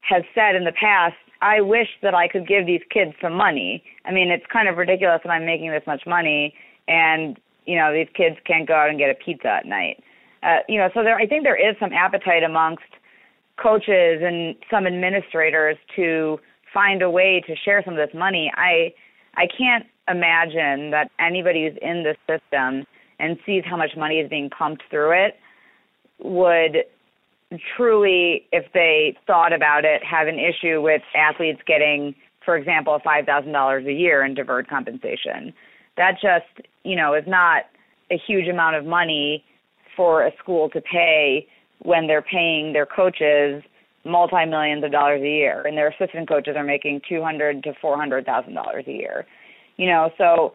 has 0.01 0.23
said 0.35 0.57
in 0.57 0.65
the 0.65 0.73
past, 0.73 1.17
I 1.43 1.61
wish 1.61 1.89
that 2.03 2.15
I 2.15 2.27
could 2.29 2.49
give 2.49 2.65
these 2.65 2.81
kids 2.91 3.13
some 3.21 3.35
money. 3.35 3.85
I 4.07 4.11
mean, 4.11 4.31
it's 4.31 4.45
kind 4.51 4.69
of 4.69 4.79
ridiculous 4.79 5.21
that 5.23 5.31
I'm 5.31 5.45
making 5.45 5.71
this 5.71 5.83
much 5.87 6.03
money 6.07 6.55
and, 6.89 7.39
you 7.67 7.77
know, 7.77 7.93
these 7.93 8.09
kids 8.17 8.37
can't 8.47 8.67
go 8.67 8.75
out 8.75 8.89
and 8.89 8.99
get 8.99 9.11
a 9.11 9.15
pizza 9.15 9.49
at 9.49 9.67
night. 9.67 10.03
Uh, 10.43 10.61
you 10.67 10.79
know, 10.79 10.89
so 10.95 11.03
there, 11.03 11.17
I 11.17 11.27
think 11.27 11.45
there 11.45 11.57
is 11.57 11.77
some 11.79 11.93
appetite 11.93 12.43
amongst 12.43 12.85
coaches 13.63 14.23
and 14.23 14.57
some 14.71 14.87
administrators 14.87 15.77
to 15.97 16.39
find 16.73 17.03
a 17.03 17.11
way 17.11 17.43
to 17.47 17.55
share 17.65 17.83
some 17.85 17.95
of 17.95 17.99
this 17.99 18.15
money. 18.15 18.51
I, 18.57 18.95
I 19.37 19.47
can't 19.47 19.85
imagine 20.09 20.91
that 20.91 21.11
anybody 21.19 21.65
who's 21.69 21.79
in 21.83 22.05
this 22.05 22.17
system 22.29 22.87
and 23.19 23.39
sees 23.47 23.63
how 23.69 23.77
much 23.77 23.97
money 23.97 24.17
is 24.17 24.29
being 24.29 24.51
pumped 24.51 24.83
through 24.91 25.13
it 25.13 25.37
would 26.19 26.85
truly, 27.77 28.47
if 28.53 28.65
they 28.73 29.17
thought 29.27 29.53
about 29.53 29.85
it, 29.85 30.03
have 30.05 30.27
an 30.27 30.39
issue 30.39 30.81
with 30.83 31.03
athletes 31.15 31.61
getting, 31.67 32.15
for 32.45 32.57
example, 32.57 32.99
$5,000 33.05 33.87
a 33.87 33.93
year 33.93 34.25
in 34.25 34.35
deferred 34.35 34.69
compensation. 34.69 35.53
That 35.97 36.15
just, 36.15 36.67
you 36.83 36.97
know, 36.97 37.15
is 37.15 37.25
not 37.27 37.65
a 38.11 38.19
huge 38.27 38.49
amount 38.49 38.77
of 38.77 38.85
money 38.85 39.45
for 39.97 40.27
a 40.27 40.33
school 40.43 40.69
to 40.71 40.81
pay 40.81 41.47
when 41.81 42.07
they're 42.07 42.23
paying 42.23 42.73
their 42.73 42.87
coaches 42.87 43.63
multi 44.05 44.45
millions 44.45 44.85
of 44.85 44.93
dollars 44.93 45.23
a 45.23 45.29
year 45.29 45.63
and 45.67 45.77
their 45.77 45.89
assistant 45.89 46.29
coaches 46.29 46.55
are 46.57 46.65
making 46.65 47.01
two 47.09 47.23
hundred 47.23 47.63
to 47.63 47.73
four 47.81 47.97
hundred 47.97 48.27
thousand 48.27 48.55
dollars 48.55 48.85
a 48.87 48.93
year. 48.93 49.27
You 49.77 49.89
know, 49.89 50.11
so 50.19 50.53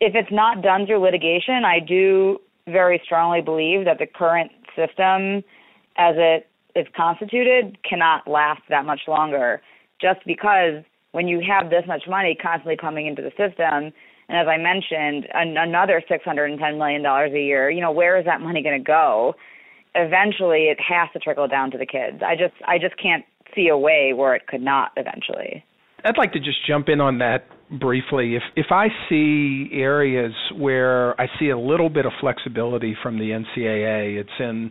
if 0.00 0.14
it's 0.14 0.30
not 0.30 0.62
done 0.62 0.86
through 0.86 1.02
litigation, 1.02 1.64
I 1.64 1.78
do 1.80 2.38
very 2.66 3.00
strongly 3.04 3.40
believe 3.40 3.84
that 3.84 3.98
the 3.98 4.06
current 4.06 4.50
system, 4.76 5.44
as 5.96 6.14
it 6.16 6.48
is 6.74 6.86
constituted, 6.96 7.78
cannot 7.82 8.28
last 8.28 8.62
that 8.68 8.84
much 8.84 9.00
longer. 9.08 9.60
Just 10.00 10.20
because 10.26 10.82
when 11.12 11.28
you 11.28 11.40
have 11.46 11.70
this 11.70 11.84
much 11.86 12.04
money 12.08 12.36
constantly 12.40 12.76
coming 12.76 13.06
into 13.06 13.22
the 13.22 13.30
system, 13.30 13.92
and 14.28 14.38
as 14.38 14.46
I 14.46 14.56
mentioned, 14.56 15.26
an- 15.34 15.56
another 15.56 16.02
$610 16.08 16.78
million 16.78 17.04
a 17.04 17.28
year, 17.30 17.70
you 17.70 17.80
know, 17.80 17.90
where 17.90 18.18
is 18.18 18.24
that 18.26 18.40
money 18.40 18.62
going 18.62 18.78
to 18.78 18.84
go? 18.84 19.34
Eventually, 19.94 20.68
it 20.68 20.78
has 20.80 21.08
to 21.12 21.18
trickle 21.18 21.48
down 21.48 21.70
to 21.72 21.78
the 21.78 21.86
kids. 21.86 22.22
I 22.24 22.36
just, 22.36 22.54
I 22.66 22.78
just 22.78 22.96
can't 22.96 23.24
see 23.54 23.68
a 23.68 23.76
way 23.76 24.12
where 24.14 24.36
it 24.36 24.46
could 24.46 24.62
not 24.62 24.92
eventually. 24.96 25.64
I'd 26.04 26.16
like 26.16 26.32
to 26.32 26.38
just 26.38 26.64
jump 26.66 26.88
in 26.88 27.00
on 27.00 27.18
that 27.18 27.48
briefly. 27.78 28.36
If 28.36 28.42
if 28.56 28.66
I 28.70 28.88
see 29.08 29.70
areas 29.72 30.32
where 30.56 31.20
I 31.20 31.26
see 31.38 31.50
a 31.50 31.58
little 31.58 31.88
bit 31.88 32.06
of 32.06 32.12
flexibility 32.20 32.96
from 33.02 33.18
the 33.18 33.30
NCAA, 33.30 34.20
it's 34.20 34.28
in 34.38 34.70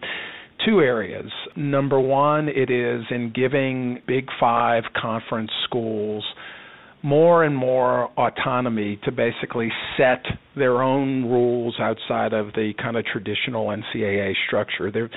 two 0.66 0.82
areas. 0.82 1.32
Number 1.56 2.00
one, 2.00 2.50
it 2.50 2.70
is 2.70 3.04
in 3.12 3.32
giving 3.34 4.02
Big 4.08 4.28
Five 4.40 4.84
conference 5.00 5.52
schools 5.66 6.24
more 7.02 7.46
and 7.46 7.56
more 7.56 8.10
autonomy 8.18 9.00
to 9.06 9.12
basically 9.12 9.70
set 9.98 10.24
their 10.56 10.82
own 10.82 11.24
rules 11.24 11.76
outside 11.80 12.34
of 12.34 12.48
the 12.54 12.74
kind 12.82 12.98
of 12.98 13.06
traditional 13.06 13.68
NCAA 13.68 14.34
structure. 14.48 14.92
There 14.92 15.10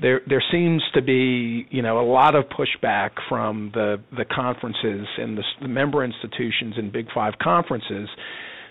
there 0.00 0.20
there 0.28 0.42
seems 0.52 0.82
to 0.94 1.02
be 1.02 1.66
you 1.70 1.82
know 1.82 2.00
a 2.00 2.06
lot 2.06 2.34
of 2.34 2.44
pushback 2.46 3.10
from 3.28 3.70
the 3.74 4.00
the 4.16 4.24
conferences 4.24 5.06
and 5.18 5.36
the, 5.36 5.42
the 5.62 5.68
member 5.68 6.04
institutions 6.04 6.74
and 6.76 6.92
Big 6.92 7.06
Five 7.14 7.34
conferences 7.42 8.08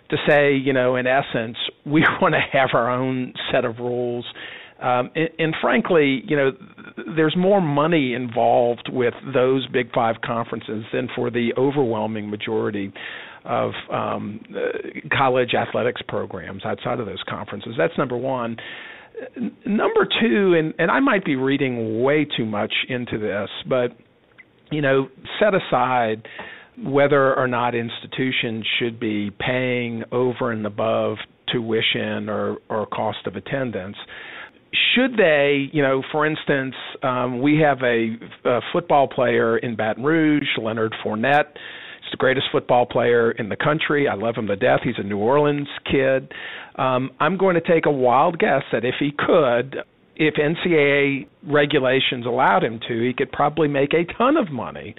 to 0.10 0.18
say 0.28 0.56
you 0.56 0.74
know 0.74 0.96
in 0.96 1.08
essence 1.08 1.58
we 1.86 2.04
want 2.22 2.34
to 2.34 2.58
have 2.58 2.70
our 2.74 2.90
own 2.90 3.34
set 3.52 3.66
of 3.66 3.80
rules. 3.80 4.26
Um, 4.80 5.10
and, 5.16 5.30
and 5.40 5.56
frankly, 5.60 6.22
you 6.28 6.38
know, 6.38 6.52
there's 7.16 7.36
more 7.36 7.60
money 7.60 8.13
involved 8.13 8.92
with 8.94 9.16
those 9.34 9.68
Big 9.70 9.92
Five 9.92 10.18
conferences 10.24 10.84
than 10.94 11.10
for 11.16 11.32
the 11.32 11.52
overwhelming 11.58 12.30
majority 12.30 12.94
of 13.44 13.72
um, 13.92 14.40
uh, 14.56 15.18
college 15.18 15.56
athletics 15.56 16.02
programs 16.08 16.63
outside 16.63 17.00
of 17.00 17.08
those 17.08 17.24
conferences. 17.28 17.74
That's 17.76 17.98
number 17.98 18.18
one 18.18 18.58
number 19.66 20.08
two, 20.22 20.54
and, 20.54 20.74
and 20.80 20.92
I 20.92 21.00
might 21.00 21.26
be 21.26 21.36
reading 21.36 22.04
way 22.04 22.26
too 22.26 22.46
much 22.46 22.74
into 22.90 23.18
this, 23.18 23.50
but 23.68 23.98
you 24.72 24.82
know, 24.82 25.08
set 25.40 25.54
aside 25.54 26.28
whether 26.84 27.36
or 27.36 27.48
not 27.48 27.74
institutions 27.74 28.66
should 28.78 29.00
be 29.00 29.32
paying 29.40 30.04
over 30.12 30.52
and 30.52 30.66
above 30.66 31.18
tuition 31.52 32.30
or, 32.30 32.58
or 32.70 32.86
cost 32.88 33.20
of 33.26 33.36
attendance. 33.36 33.96
Should 34.94 35.18
they, 35.18 35.70
you 35.72 35.82
know, 35.82 36.04
for 36.12 36.26
instance, 36.26 36.76
um, 37.02 37.42
we 37.42 37.60
have 37.60 37.82
a, 37.82 38.18
a 38.46 38.60
football 38.74 39.08
player 39.08 39.58
in 39.58 39.76
Baton 39.76 40.04
Rouge, 40.04 40.48
Leonard 40.62 40.94
Fournette 41.04 41.56
He's 42.08 42.12
the 42.13 42.17
greatest 42.17 42.48
football 42.54 42.86
player 42.86 43.32
in 43.32 43.50
the 43.50 43.58
country. 43.58 44.08
I 44.08 44.15
love 44.15 44.36
him 44.36 44.48
to 44.48 44.56
death. 44.56 44.80
He's 44.82 44.96
a 44.98 45.04
New 45.04 45.17
Orleans 45.17 45.67
kid. 45.91 46.32
Um, 46.76 47.12
I'm 47.20 47.38
going 47.38 47.56
to 47.56 47.62
take 47.62 47.86
a 47.86 47.91
wild 47.91 48.39
guess 48.39 48.63
that 48.72 48.86
if 48.86 48.96
he 48.98 49.12
could, 49.12 49.80
if 50.15 50.36
NCAA 50.36 51.28
regulations 51.43 52.26
allowed 52.26 52.63
him 52.63 52.80
to, 52.88 53.06
he 53.06 53.13
could 53.13 53.30
probably 53.34 53.67
make 53.67 53.93
a 53.93 54.06
ton 54.17 54.38
of 54.38 54.50
money 54.50 54.96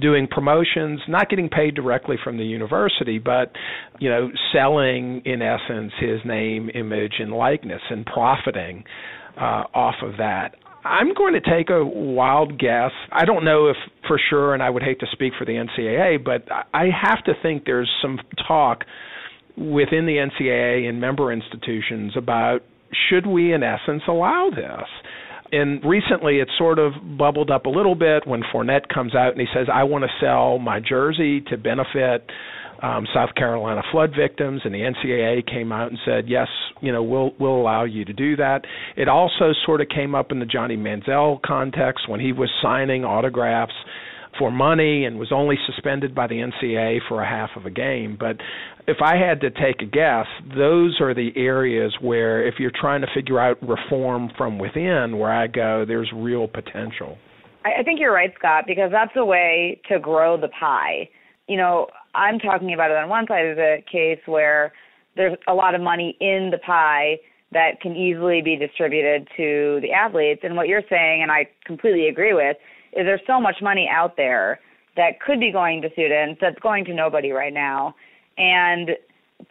doing 0.00 0.26
promotions, 0.28 1.00
not 1.08 1.30
getting 1.30 1.48
paid 1.48 1.74
directly 1.74 2.16
from 2.22 2.36
the 2.36 2.44
university, 2.44 3.20
but 3.20 3.52
you 4.00 4.08
know, 4.08 4.28
selling 4.52 5.22
in 5.24 5.42
essence 5.42 5.92
his 6.00 6.18
name, 6.24 6.68
image, 6.74 7.14
and 7.20 7.32
likeness, 7.32 7.82
and 7.90 8.04
profiting 8.06 8.82
uh, 9.36 9.64
off 9.72 9.96
of 10.02 10.16
that. 10.18 10.56
I'm 10.84 11.14
going 11.14 11.34
to 11.34 11.40
take 11.40 11.70
a 11.70 11.84
wild 11.84 12.58
guess. 12.58 12.92
I 13.12 13.24
don't 13.24 13.44
know 13.44 13.68
if 13.68 13.76
for 14.06 14.18
sure, 14.30 14.54
and 14.54 14.62
I 14.62 14.70
would 14.70 14.82
hate 14.82 15.00
to 15.00 15.06
speak 15.12 15.34
for 15.38 15.44
the 15.44 15.52
NCAA, 15.52 16.24
but 16.24 16.46
I 16.72 16.86
have 16.86 17.22
to 17.24 17.32
think 17.42 17.64
there's 17.64 17.90
some 18.00 18.18
talk 18.46 18.84
within 19.56 20.06
the 20.06 20.16
NCAA 20.16 20.88
and 20.88 21.00
member 21.00 21.32
institutions 21.32 22.12
about 22.16 22.60
should 23.08 23.26
we, 23.26 23.52
in 23.52 23.62
essence, 23.62 24.02
allow 24.08 24.50
this? 24.54 24.88
And 25.52 25.84
recently, 25.84 26.38
it 26.38 26.48
sort 26.56 26.78
of 26.78 26.92
bubbled 27.18 27.50
up 27.50 27.66
a 27.66 27.68
little 27.68 27.96
bit 27.96 28.26
when 28.26 28.42
Fournette 28.54 28.88
comes 28.88 29.14
out 29.14 29.32
and 29.32 29.40
he 29.40 29.46
says, 29.52 29.68
"I 29.72 29.84
want 29.84 30.04
to 30.04 30.10
sell 30.20 30.58
my 30.58 30.80
jersey 30.80 31.40
to 31.42 31.56
benefit 31.56 32.30
um, 32.82 33.06
South 33.14 33.34
Carolina 33.34 33.82
flood 33.92 34.12
victims, 34.18 34.62
and 34.64 34.74
the 34.74 34.78
NCAA 34.78 35.46
came 35.46 35.72
out 35.72 35.88
and 35.88 35.98
said, 36.04 36.28
"Yes, 36.28 36.48
you 36.80 36.92
know, 36.92 37.02
we'll 37.02 37.32
we'll 37.38 37.60
allow 37.60 37.84
you 37.84 38.04
to 38.04 38.12
do 38.12 38.36
that." 38.36 38.62
It 38.96 39.08
also 39.08 39.52
sort 39.64 39.80
of 39.80 39.88
came 39.88 40.14
up 40.14 40.32
in 40.32 40.38
the 40.38 40.46
Johnny 40.46 40.76
Manziel 40.76 41.40
context 41.42 42.08
when 42.08 42.20
he 42.20 42.32
was 42.32 42.50
signing 42.62 43.04
autographs 43.04 43.74
for 44.38 44.50
money 44.50 45.04
and 45.04 45.18
was 45.18 45.32
only 45.32 45.56
suspended 45.66 46.14
by 46.14 46.26
the 46.26 46.36
NCAA 46.36 47.00
for 47.08 47.22
a 47.22 47.28
half 47.28 47.50
of 47.56 47.66
a 47.66 47.70
game. 47.70 48.16
But 48.18 48.36
if 48.86 48.98
I 49.02 49.16
had 49.16 49.40
to 49.40 49.50
take 49.50 49.82
a 49.82 49.86
guess, 49.86 50.26
those 50.56 51.00
are 51.00 51.14
the 51.14 51.30
areas 51.36 51.94
where, 52.00 52.46
if 52.46 52.54
you're 52.58 52.72
trying 52.74 53.00
to 53.00 53.08
figure 53.14 53.40
out 53.40 53.58
reform 53.60 54.30
from 54.38 54.58
within, 54.58 55.18
where 55.18 55.32
I 55.32 55.46
go, 55.46 55.84
there's 55.86 56.10
real 56.14 56.46
potential. 56.46 57.18
I 57.64 57.82
think 57.82 58.00
you're 58.00 58.12
right, 58.12 58.32
Scott, 58.38 58.64
because 58.66 58.90
that's 58.90 59.12
a 59.16 59.24
way 59.24 59.80
to 59.90 59.98
grow 59.98 60.40
the 60.40 60.48
pie. 60.48 61.08
You 61.50 61.56
know, 61.56 61.88
I'm 62.14 62.38
talking 62.38 62.74
about 62.74 62.92
it 62.92 62.96
on 62.96 63.08
one 63.08 63.26
side 63.26 63.44
of 63.44 63.56
the 63.56 63.78
case 63.90 64.20
where 64.26 64.72
there's 65.16 65.36
a 65.48 65.52
lot 65.52 65.74
of 65.74 65.80
money 65.80 66.16
in 66.20 66.50
the 66.52 66.58
pie 66.58 67.18
that 67.50 67.80
can 67.80 67.96
easily 67.96 68.40
be 68.40 68.54
distributed 68.54 69.26
to 69.36 69.80
the 69.82 69.90
athletes. 69.90 70.42
And 70.44 70.54
what 70.54 70.68
you're 70.68 70.84
saying, 70.88 71.22
and 71.22 71.32
I 71.32 71.48
completely 71.66 72.06
agree 72.06 72.34
with, 72.34 72.56
is 72.92 73.04
there's 73.04 73.20
so 73.26 73.40
much 73.40 73.56
money 73.60 73.88
out 73.92 74.16
there 74.16 74.60
that 74.96 75.20
could 75.20 75.40
be 75.40 75.50
going 75.50 75.82
to 75.82 75.90
students 75.90 76.38
that's 76.40 76.60
going 76.60 76.84
to 76.84 76.94
nobody 76.94 77.32
right 77.32 77.52
now. 77.52 77.96
And 78.38 78.90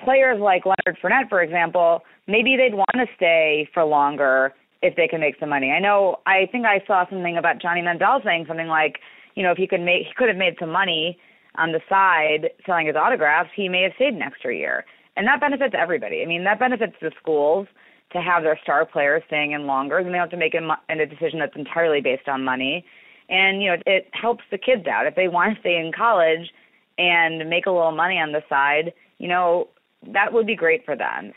players 0.01 0.39
like 0.39 0.63
Leonard 0.65 0.97
Fournette, 1.03 1.27
for 1.27 1.41
example, 1.41 1.99
maybe 2.27 2.55
they'd 2.55 2.75
want 2.75 2.95
to 2.95 3.07
stay 3.17 3.67
for 3.73 3.83
longer 3.83 4.53
if 4.81 4.95
they 4.95 5.09
can 5.09 5.19
make 5.19 5.35
some 5.37 5.49
money. 5.49 5.71
I 5.71 5.81
know 5.81 6.21
I 6.25 6.47
think 6.49 6.65
I 6.65 6.81
saw 6.87 7.03
something 7.09 7.35
about 7.37 7.61
Johnny 7.61 7.81
Manziel 7.81 8.23
saying 8.23 8.45
something 8.47 8.67
like, 8.67 8.99
you 9.35 9.43
know, 9.43 9.51
if 9.51 9.57
he 9.57 9.67
could 9.67 9.81
make 9.81 10.07
he 10.07 10.13
could 10.15 10.29
have 10.29 10.37
made 10.37 10.55
some 10.61 10.69
money 10.69 11.17
on 11.55 11.71
the 11.71 11.81
side 11.89 12.49
selling 12.65 12.87
his 12.87 12.95
autographs, 12.95 13.49
he 13.55 13.69
may 13.69 13.83
have 13.83 13.93
stayed 13.95 14.13
an 14.13 14.21
extra 14.21 14.55
year. 14.55 14.85
And 15.17 15.27
that 15.27 15.41
benefits 15.41 15.75
everybody. 15.77 16.21
I 16.21 16.25
mean, 16.25 16.43
that 16.45 16.59
benefits 16.59 16.93
the 17.01 17.11
schools 17.19 17.67
to 18.13 18.21
have 18.21 18.43
their 18.43 18.59
star 18.63 18.85
players 18.85 19.23
staying 19.27 19.51
in 19.51 19.67
longer, 19.67 19.97
and 19.97 20.07
they 20.07 20.11
don't 20.11 20.21
have 20.21 20.29
to 20.31 20.37
make 20.37 20.53
a, 20.53 20.77
a 20.89 21.05
decision 21.05 21.39
that's 21.39 21.55
entirely 21.55 22.01
based 22.01 22.27
on 22.27 22.43
money. 22.43 22.85
And 23.29 23.61
you 23.61 23.69
know, 23.69 23.77
it 23.85 24.07
helps 24.13 24.43
the 24.51 24.57
kids 24.57 24.87
out 24.87 25.05
if 25.05 25.15
they 25.15 25.27
want 25.27 25.55
to 25.55 25.59
stay 25.59 25.77
in 25.77 25.91
college 25.95 26.49
and 26.97 27.49
make 27.49 27.65
a 27.65 27.71
little 27.71 27.91
money 27.91 28.17
on 28.17 28.31
the 28.31 28.41
side. 28.49 28.93
You 29.17 29.27
know, 29.27 29.69
that 30.13 30.33
would 30.33 30.47
be 30.47 30.55
great 30.55 30.85
for 30.85 30.95
them. 30.95 31.33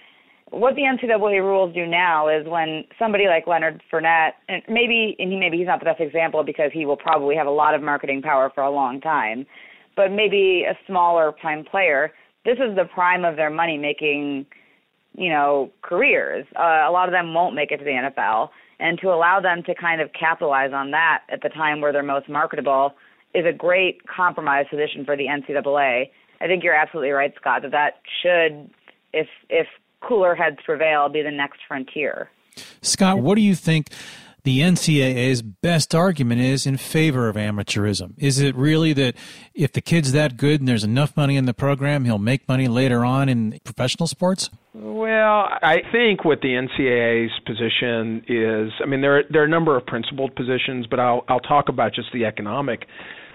What 0.50 0.74
the 0.74 0.82
NCAA 0.82 1.40
rules 1.40 1.74
do 1.74 1.86
now 1.86 2.28
is 2.28 2.46
when 2.46 2.84
somebody 2.98 3.26
like 3.26 3.46
Leonard 3.46 3.82
Fournette, 3.90 4.32
and 4.48 4.62
maybe, 4.68 5.16
and 5.18 5.32
he 5.32 5.38
maybe 5.38 5.56
he's 5.56 5.66
not 5.66 5.78
the 5.78 5.86
best 5.86 6.00
example 6.00 6.44
because 6.44 6.70
he 6.74 6.84
will 6.84 6.96
probably 6.96 7.34
have 7.36 7.46
a 7.46 7.50
lot 7.50 7.74
of 7.74 7.82
marketing 7.82 8.20
power 8.20 8.50
for 8.54 8.62
a 8.62 8.70
long 8.70 9.00
time, 9.00 9.46
but 9.96 10.10
maybe 10.10 10.64
a 10.68 10.76
smaller 10.86 11.34
time 11.40 11.64
player, 11.64 12.12
this 12.44 12.58
is 12.58 12.74
the 12.76 12.84
prime 12.84 13.24
of 13.24 13.36
their 13.36 13.50
money 13.50 13.78
making, 13.78 14.46
you 15.16 15.28
know, 15.28 15.70
careers. 15.82 16.46
Uh, 16.56 16.88
a 16.88 16.90
lot 16.90 17.08
of 17.08 17.12
them 17.12 17.34
won't 17.34 17.54
make 17.54 17.70
it 17.70 17.78
to 17.78 17.84
the 17.84 17.90
NFL, 17.90 18.50
and 18.80 18.98
to 19.00 19.08
allow 19.08 19.40
them 19.40 19.62
to 19.64 19.74
kind 19.74 20.00
of 20.00 20.10
capitalize 20.12 20.72
on 20.72 20.90
that 20.90 21.22
at 21.28 21.42
the 21.42 21.48
time 21.48 21.80
where 21.80 21.92
they're 21.92 22.02
most 22.02 22.28
marketable 22.28 22.94
is 23.34 23.46
a 23.46 23.52
great 23.52 24.06
compromise 24.06 24.66
position 24.68 25.04
for 25.04 25.16
the 25.16 25.26
NCAA. 25.26 26.10
I 26.40 26.46
think 26.46 26.64
you're 26.64 26.74
absolutely 26.74 27.10
right, 27.10 27.32
Scott, 27.40 27.62
that 27.62 27.70
that 27.70 28.00
should, 28.22 28.70
if 29.12 29.28
if 29.48 29.66
cooler 30.00 30.34
heads 30.34 30.58
prevail, 30.64 31.08
be 31.08 31.22
the 31.22 31.30
next 31.30 31.60
frontier. 31.66 32.28
Scott, 32.82 33.20
what 33.20 33.36
do 33.36 33.40
you 33.40 33.54
think 33.54 33.88
the 34.44 34.60
NCAA's 34.60 35.42
best 35.42 35.94
argument 35.94 36.40
is 36.40 36.66
in 36.66 36.76
favor 36.76 37.28
of 37.28 37.36
amateurism? 37.36 38.14
Is 38.18 38.40
it 38.40 38.56
really 38.56 38.92
that 38.94 39.14
if 39.54 39.72
the 39.72 39.80
kid's 39.80 40.12
that 40.12 40.36
good 40.36 40.60
and 40.60 40.68
there's 40.68 40.84
enough 40.84 41.16
money 41.16 41.36
in 41.36 41.46
the 41.46 41.54
program, 41.54 42.04
he'll 42.04 42.18
make 42.18 42.48
money 42.48 42.66
later 42.66 43.04
on 43.04 43.28
in 43.28 43.60
professional 43.64 44.06
sports? 44.06 44.50
Well, 44.74 45.48
I 45.62 45.82
think 45.92 46.24
what 46.24 46.40
the 46.40 46.48
NCAA's 46.48 47.38
position 47.46 48.24
is, 48.26 48.72
I 48.82 48.86
mean, 48.86 49.00
there 49.00 49.18
are, 49.18 49.22
there 49.30 49.42
are 49.42 49.46
a 49.46 49.48
number 49.48 49.76
of 49.76 49.86
principled 49.86 50.34
positions, 50.34 50.86
but 50.86 50.98
I'll 50.98 51.24
I'll 51.28 51.40
talk 51.40 51.68
about 51.68 51.94
just 51.94 52.08
the 52.12 52.24
economic 52.24 52.86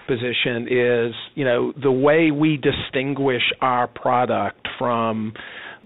position. 0.08 0.66
Is 0.68 1.14
you 1.36 1.44
know 1.44 1.72
the 1.80 1.92
way 1.92 2.32
we 2.32 2.56
distinguish 2.56 3.52
our 3.60 3.86
product 3.86 4.66
from 4.78 5.32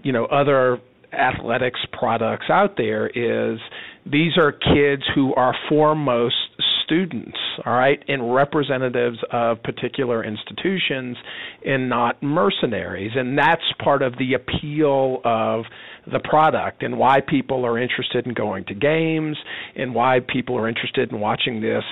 you 0.01 0.11
know 0.11 0.25
other 0.25 0.81
athletics 1.13 1.79
products 1.91 2.45
out 2.49 2.75
there 2.77 3.07
is 3.07 3.59
these 4.05 4.37
are 4.37 4.51
kids 4.51 5.03
who 5.15 5.33
are 5.35 5.55
foremost 5.69 6.35
students, 6.83 7.37
all 7.65 7.73
right, 7.73 8.03
and 8.07 8.33
representatives 8.33 9.17
of 9.31 9.61
particular 9.63 10.23
institutions 10.23 11.17
and 11.65 11.89
not 11.89 12.21
mercenaries. 12.21 13.11
And 13.15 13.37
that's 13.37 13.61
part 13.81 14.01
of 14.01 14.13
the 14.17 14.33
appeal 14.33 15.21
of 15.23 15.63
the 16.11 16.19
product 16.19 16.83
and 16.83 16.97
why 16.97 17.21
people 17.21 17.65
are 17.65 17.79
interested 17.79 18.27
in 18.27 18.33
going 18.33 18.65
to 18.65 18.73
games 18.73 19.37
and 19.75 19.95
why 19.95 20.19
people 20.19 20.57
are 20.57 20.67
interested 20.67 21.11
in 21.11 21.19
watching 21.19 21.61
this 21.61 21.83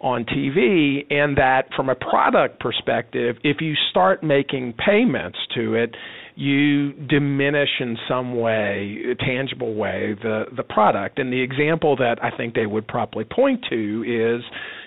on 0.00 0.24
TV. 0.24 1.06
And 1.10 1.36
that 1.36 1.68
from 1.76 1.88
a 1.88 1.94
product 1.94 2.58
perspective, 2.58 3.36
if 3.44 3.60
you 3.60 3.74
start 3.90 4.24
making 4.24 4.74
payments 4.84 5.38
to 5.54 5.74
it, 5.74 5.94
you 6.36 6.92
diminish 6.92 7.68
in 7.80 7.96
some 8.08 8.38
way, 8.38 8.98
a 9.10 9.14
tangible 9.14 9.74
way, 9.74 10.16
the 10.22 10.44
the 10.56 10.62
product. 10.62 11.18
And 11.18 11.32
the 11.32 11.40
example 11.40 11.96
that 11.96 12.16
I 12.22 12.36
think 12.36 12.54
they 12.54 12.66
would 12.66 12.86
probably 12.86 13.24
point 13.24 13.64
to 13.70 14.04
is, 14.36 14.42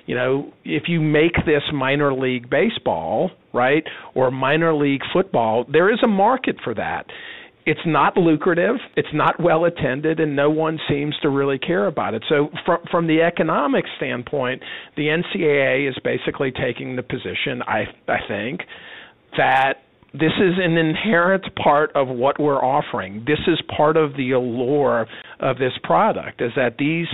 you 0.06 0.16
know, 0.16 0.52
if 0.64 0.84
you 0.88 1.02
make 1.02 1.36
this 1.46 1.64
minor 1.74 2.14
league 2.14 2.50
baseball, 2.50 3.32
right, 3.54 3.84
or 4.16 4.32
minor 4.32 4.74
league 4.74 5.02
football, 5.12 5.66
there 5.72 5.92
is 5.92 6.00
a 6.04 6.08
market 6.08 6.56
for 6.64 6.74
that. 6.76 7.06
It's 7.66 7.80
not 7.86 8.18
lucrative, 8.18 8.76
it's 8.98 9.14
not 9.14 9.40
well 9.40 9.64
attended, 9.64 10.20
and 10.20 10.36
no 10.36 10.50
one 10.50 10.80
seems 10.90 11.16
to 11.22 11.30
really 11.30 11.58
care 11.58 11.88
about 11.88 12.14
it. 12.14 12.24
So, 12.28 12.50
from 12.66 12.80
from 12.92 13.08
the 13.08 13.22
economic 13.22 13.86
standpoint, 13.96 14.62
the 14.98 15.04
NCAA 15.04 15.90
is 15.90 15.96
basically 16.04 16.52
taking 16.52 16.98
the 16.98 17.04
position, 17.04 17.62
I 17.66 17.86
I 18.10 18.18
think, 18.28 18.62
that 19.38 19.76
this 20.14 20.34
is 20.40 20.54
an 20.58 20.78
inherent 20.78 21.44
part 21.56 21.92
of 21.96 22.08
what 22.08 22.40
we're 22.40 22.64
offering. 22.64 23.24
This 23.26 23.40
is 23.48 23.60
part 23.76 23.98
of 23.98 24.16
the 24.16 24.32
allure 24.32 25.08
of 25.40 25.58
this 25.58 25.74
product 25.84 26.42
is 26.42 26.52
that 26.56 26.76
these 26.78 27.08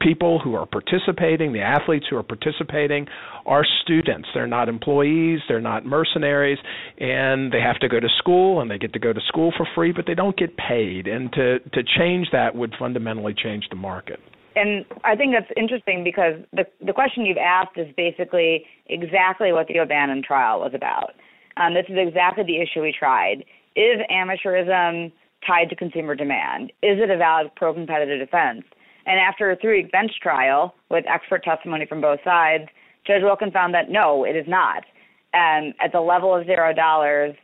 people 0.00 0.40
who 0.40 0.54
are 0.54 0.66
participating, 0.66 1.52
the 1.52 1.60
athletes 1.60 2.06
who 2.10 2.16
are 2.16 2.24
participating, 2.24 3.06
are 3.46 3.64
students. 3.82 4.28
They're 4.34 4.48
not 4.48 4.68
employees, 4.68 5.40
they're 5.48 5.60
not 5.60 5.86
mercenaries, 5.86 6.58
and 6.98 7.52
they 7.52 7.60
have 7.60 7.78
to 7.80 7.88
go 7.88 8.00
to 8.00 8.08
school 8.18 8.60
and 8.60 8.70
they 8.70 8.78
get 8.78 8.92
to 8.94 8.98
go 8.98 9.12
to 9.12 9.20
school 9.28 9.52
for 9.56 9.66
free, 9.74 9.92
but 9.92 10.04
they 10.06 10.14
don't 10.14 10.36
get 10.36 10.56
paid. 10.56 11.06
And 11.06 11.32
to, 11.34 11.60
to 11.60 11.82
change 11.98 12.28
that 12.32 12.56
would 12.56 12.74
fundamentally 12.78 13.34
change 13.34 13.64
the 13.70 13.76
market. 13.76 14.18
And 14.56 14.84
I 15.02 15.16
think 15.16 15.34
that's 15.34 15.50
interesting 15.56 16.04
because 16.04 16.34
the 16.52 16.64
the 16.84 16.92
question 16.92 17.26
you've 17.26 17.38
asked 17.38 17.76
is 17.76 17.88
basically 17.96 18.64
exactly 18.86 19.52
what 19.52 19.66
the 19.66 19.80
O'Bannon 19.80 20.22
trial 20.22 20.60
was 20.60 20.72
about. 20.74 21.10
Um, 21.56 21.74
this 21.74 21.86
is 21.88 21.96
exactly 21.98 22.44
the 22.44 22.60
issue 22.60 22.82
we 22.82 22.94
tried. 22.96 23.44
Is 23.76 24.00
amateurism 24.10 25.12
tied 25.46 25.68
to 25.70 25.76
consumer 25.76 26.14
demand? 26.14 26.70
Is 26.82 26.98
it 27.00 27.10
a 27.10 27.16
valid 27.16 27.50
pro 27.54 27.74
competitive 27.74 28.18
defense? 28.18 28.64
And 29.06 29.20
after 29.20 29.50
a 29.50 29.56
three 29.56 29.82
week 29.82 29.92
bench 29.92 30.12
trial 30.22 30.74
with 30.90 31.04
expert 31.08 31.44
testimony 31.44 31.86
from 31.86 32.00
both 32.00 32.20
sides, 32.24 32.64
Judge 33.06 33.22
Wilkin 33.22 33.50
found 33.50 33.74
that 33.74 33.90
no, 33.90 34.24
it 34.24 34.36
is 34.36 34.46
not. 34.48 34.84
And 35.32 35.74
at 35.80 35.92
the 35.92 36.00
level 36.00 36.34
of 36.34 36.46
zero 36.46 36.72
dollars, 36.72 37.34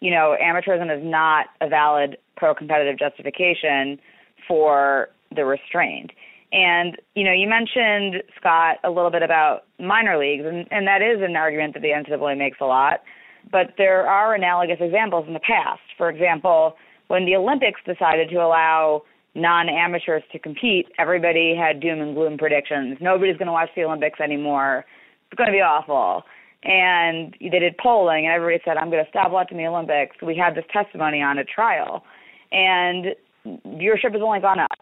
you 0.00 0.10
know, 0.10 0.36
amateurism 0.40 0.96
is 0.96 1.02
not 1.04 1.46
a 1.60 1.68
valid 1.68 2.16
pro 2.36 2.54
competitive 2.54 2.98
justification 2.98 3.98
for 4.46 5.08
the 5.34 5.44
restraint. 5.44 6.10
And, 6.52 6.96
you 7.14 7.24
know, 7.24 7.32
you 7.32 7.48
mentioned, 7.48 8.22
Scott, 8.36 8.78
a 8.82 8.90
little 8.90 9.10
bit 9.10 9.22
about 9.22 9.64
minor 9.78 10.18
leagues, 10.18 10.44
and, 10.44 10.66
and 10.70 10.86
that 10.86 11.00
is 11.00 11.22
an 11.22 11.36
argument 11.36 11.74
that 11.74 11.82
the 11.82 11.90
NCAA 11.90 12.36
makes 12.36 12.58
a 12.60 12.64
lot. 12.64 13.02
But 13.50 13.74
there 13.78 14.06
are 14.06 14.34
analogous 14.34 14.78
examples 14.80 15.26
in 15.26 15.34
the 15.34 15.40
past. 15.40 15.80
For 15.96 16.08
example, 16.08 16.76
when 17.08 17.26
the 17.26 17.36
Olympics 17.36 17.80
decided 17.86 18.28
to 18.30 18.36
allow 18.36 19.02
non 19.34 19.68
amateurs 19.68 20.22
to 20.32 20.38
compete, 20.38 20.86
everybody 20.98 21.54
had 21.56 21.80
doom 21.80 22.00
and 22.00 22.14
gloom 22.14 22.38
predictions. 22.38 22.98
Nobody's 23.00 23.36
going 23.36 23.46
to 23.46 23.52
watch 23.52 23.70
the 23.74 23.84
Olympics 23.84 24.20
anymore. 24.20 24.84
It's 25.30 25.36
going 25.36 25.48
to 25.48 25.52
be 25.52 25.60
awful. 25.60 26.22
And 26.62 27.34
they 27.40 27.58
did 27.58 27.76
polling, 27.78 28.26
and 28.26 28.34
everybody 28.34 28.60
said, 28.64 28.76
I'm 28.76 28.90
going 28.90 29.02
to 29.02 29.10
stop 29.10 29.32
watching 29.32 29.56
the 29.56 29.66
Olympics. 29.66 30.16
We 30.20 30.36
had 30.36 30.54
this 30.54 30.64
testimony 30.72 31.22
on 31.22 31.38
a 31.38 31.44
trial, 31.44 32.04
and 32.52 33.06
viewership 33.46 34.12
has 34.12 34.20
only 34.22 34.40
gone 34.40 34.58
up. 34.58 34.78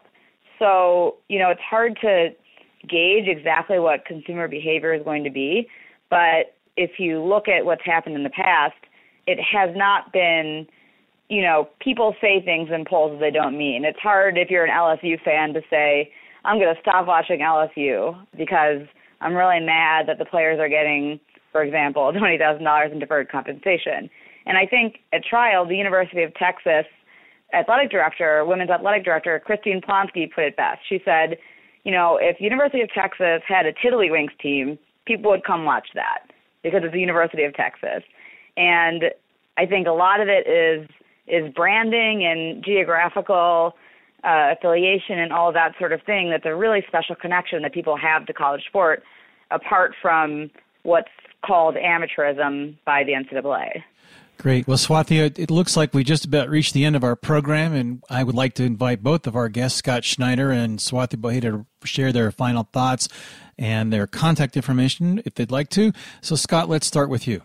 So, 0.59 1.19
you 1.29 1.39
know, 1.39 1.51
it's 1.51 1.61
hard 1.61 1.97
to 2.01 2.31
gauge 2.89 3.29
exactly 3.29 3.79
what 3.79 4.05
consumer 4.07 4.49
behavior 4.49 4.93
is 4.93 5.05
going 5.05 5.23
to 5.25 5.31
be. 5.31 5.69
But 6.11 6.57
if 6.79 6.93
you 6.99 7.21
look 7.21 7.49
at 7.49 7.65
what's 7.65 7.85
happened 7.85 8.15
in 8.15 8.23
the 8.23 8.31
past, 8.31 8.77
it 9.27 9.39
has 9.43 9.75
not 9.77 10.13
been, 10.13 10.67
you 11.29 11.43
know, 11.43 11.69
people 11.81 12.15
say 12.21 12.41
things 12.43 12.71
in 12.73 12.85
polls 12.89 13.11
that 13.13 13.21
they 13.21 13.33
don't 13.33 13.59
mean. 13.59 13.85
It's 13.85 13.99
hard 13.99 14.39
if 14.39 14.49
you're 14.49 14.65
an 14.65 14.71
LSU 14.71 15.21
fan 15.23 15.53
to 15.55 15.61
say, 15.69 16.13
I'm 16.45 16.59
going 16.59 16.73
to 16.73 16.81
stop 16.81 17.07
watching 17.07 17.41
LSU 17.41 18.17
because 18.39 18.87
I'm 19.21 19.35
really 19.35 19.59
mad 19.61 20.07
that 20.07 20.19
the 20.19 20.25
players 20.25 20.61
are 20.61 20.69
getting, 20.69 21.19
for 21.51 21.63
example, 21.63 22.13
$20,000 22.15 22.93
in 22.93 22.99
deferred 23.01 23.29
compensation. 23.29 24.09
And 24.47 24.57
I 24.57 24.65
think 24.65 25.01
at 25.13 25.25
trial, 25.25 25.67
the 25.67 25.77
University 25.77 26.23
of 26.23 26.33
Texas 26.35 26.87
athletic 27.53 27.91
director, 27.91 28.45
women's 28.45 28.71
athletic 28.71 29.05
director, 29.05 29.41
Christine 29.45 29.81
Plonsky 29.81 30.31
put 30.33 30.45
it 30.45 30.57
best. 30.57 30.81
She 30.89 31.01
said, 31.05 31.39
you 31.83 31.91
know, 31.91 32.19
if 32.21 32.41
University 32.41 32.83
of 32.83 32.91
Texas 32.93 33.43
had 33.49 33.67
a 33.67 33.73
Tiddlywinks 33.73 34.39
team, 34.41 34.79
people 35.07 35.31
would 35.31 35.45
come 35.45 35.65
watch 35.65 35.89
that 35.95 36.28
because 36.63 36.83
it's 36.85 36.93
the 36.93 37.01
University 37.01 37.45
of 37.45 37.55
Texas. 37.55 38.03
And 38.57 39.05
I 39.57 39.67
think 39.67 39.87
a 39.87 39.93
lot 39.93 40.21
of 40.21 40.29
it 40.29 40.47
is 40.47 40.89
is 41.27 41.53
branding 41.55 42.25
and 42.25 42.65
geographical 42.65 43.75
uh, 44.25 44.55
affiliation 44.57 45.19
and 45.19 45.33
all 45.33 45.53
that 45.53 45.75
sort 45.79 45.93
of 45.93 46.03
thing. 46.03 46.31
That's 46.31 46.47
a 46.47 46.55
really 46.55 46.83
special 46.89 47.15
connection 47.15 47.63
that 47.63 47.75
people 47.75 47.97
have 47.97 48.27
to 48.27 48.33
college 48.33 48.65
sport, 48.67 49.03
apart 49.51 49.95
from 50.01 50.51
what's 50.83 51.09
called 51.45 51.77
amateurism 51.77 52.77
by 52.85 53.05
the 53.05 53.13
NCAA. 53.13 53.83
Great. 54.39 54.69
Well, 54.69 54.77
Swathi, 54.77 55.37
it 55.37 55.51
looks 55.51 55.77
like 55.77 55.93
we 55.93 56.05
just 56.05 56.25
about 56.25 56.49
reached 56.49 56.73
the 56.73 56.85
end 56.85 56.95
of 56.95 57.03
our 57.03 57.17
program, 57.17 57.75
and 57.75 58.03
I 58.09 58.23
would 58.23 58.37
like 58.37 58.55
to 58.55 58.63
invite 58.63 59.03
both 59.03 59.27
of 59.27 59.35
our 59.35 59.49
guests, 59.49 59.79
Scott 59.79 60.05
Schneider 60.05 60.53
and 60.53 60.79
Swathi 60.79 61.17
Bojedla, 61.17 61.67
to 61.81 61.87
share 61.87 62.13
their 62.13 62.31
final 62.31 62.63
thoughts 62.73 63.09
and 63.59 63.93
their 63.93 64.07
contact 64.07 64.57
information 64.57 65.21
if 65.25 65.35
they'd 65.35 65.51
like 65.51 65.69
to. 65.71 65.93
So, 66.21 66.37
Scott, 66.37 66.69
let's 66.69 66.87
start 66.87 67.09
with 67.09 67.27
you. 67.27 67.43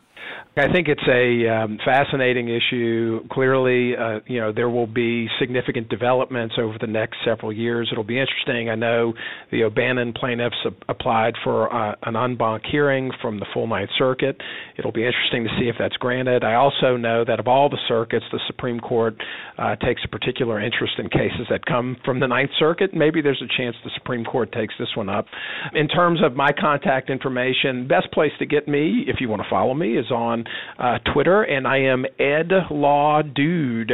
I 0.55 0.71
think 0.71 0.87
it's 0.87 1.01
a 1.07 1.49
um, 1.49 1.79
fascinating 1.83 2.47
issue. 2.47 3.27
Clearly, 3.31 3.97
uh, 3.97 4.19
you 4.27 4.39
know, 4.39 4.53
there 4.53 4.69
will 4.69 4.85
be 4.85 5.27
significant 5.39 5.89
developments 5.89 6.55
over 6.59 6.77
the 6.79 6.85
next 6.85 7.17
several 7.25 7.51
years. 7.51 7.89
It'll 7.91 8.03
be 8.03 8.19
interesting. 8.19 8.69
I 8.69 8.75
know 8.75 9.13
the 9.51 9.63
O'Bannon 9.63 10.13
plaintiffs 10.13 10.55
applied 10.87 11.33
for 11.43 11.73
uh, 11.73 11.95
an 12.03 12.15
en 12.15 12.37
banc 12.37 12.61
hearing 12.71 13.11
from 13.19 13.39
the 13.39 13.47
full 13.51 13.65
Ninth 13.65 13.89
Circuit. 13.97 14.39
It'll 14.77 14.91
be 14.91 15.07
interesting 15.07 15.43
to 15.43 15.49
see 15.59 15.69
if 15.69 15.75
that's 15.79 15.97
granted. 15.97 16.43
I 16.43 16.53
also 16.53 16.97
know 16.97 17.25
that 17.25 17.39
of 17.39 17.47
all 17.47 17.67
the 17.67 17.79
circuits, 17.87 18.25
the 18.31 18.39
Supreme 18.45 18.79
Court 18.79 19.15
uh, 19.57 19.75
takes 19.77 20.01
a 20.05 20.07
particular 20.07 20.59
interest 20.59 20.93
in 20.99 21.09
cases 21.09 21.47
that 21.49 21.65
come 21.65 21.97
from 22.05 22.19
the 22.19 22.27
Ninth 22.27 22.51
Circuit. 22.59 22.93
Maybe 22.93 23.23
there's 23.23 23.41
a 23.41 23.57
chance 23.57 23.75
the 23.83 23.89
Supreme 23.95 24.23
Court 24.23 24.51
takes 24.51 24.75
this 24.77 24.89
one 24.95 25.09
up. 25.09 25.25
In 25.73 25.87
terms 25.87 26.19
of 26.23 26.35
my 26.35 26.51
contact 26.51 27.09
information, 27.09 27.87
best 27.87 28.11
place 28.11 28.31
to 28.37 28.45
get 28.45 28.67
me, 28.67 29.05
if 29.07 29.17
you 29.19 29.29
want 29.29 29.41
to 29.41 29.49
follow 29.49 29.73
me, 29.73 29.97
is 29.97 30.05
on 30.13 30.45
uh, 30.79 30.99
Twitter, 31.13 31.43
and 31.43 31.67
I 31.67 31.79
am 31.79 32.05
Ed 32.19 32.51
Law 32.71 33.21
Dude 33.21 33.91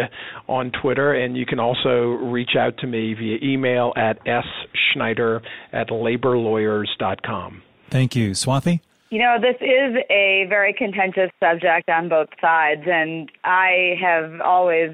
on 0.47 0.71
Twitter, 0.82 1.13
and 1.13 1.36
you 1.36 1.45
can 1.45 1.60
also 1.60 2.17
reach 2.29 2.55
out 2.58 2.77
to 2.79 2.88
me 2.88 3.13
via 3.13 3.38
email 3.41 3.93
at 3.95 4.19
sschneider 4.25 5.41
at 5.73 5.89
laborlawyers.com. 5.89 7.63
Thank 7.89 8.15
you. 8.15 8.32
Swathi? 8.32 8.82
You 9.10 9.19
know, 9.19 9.38
this 9.41 9.55
is 9.60 9.95
a 10.12 10.45
very 10.49 10.73
contentious 10.77 11.32
subject 11.39 11.89
on 11.89 12.10
both 12.10 12.29
sides, 12.39 12.84
and 12.86 13.32
I 13.43 13.95
have 13.99 14.39
always 14.41 14.91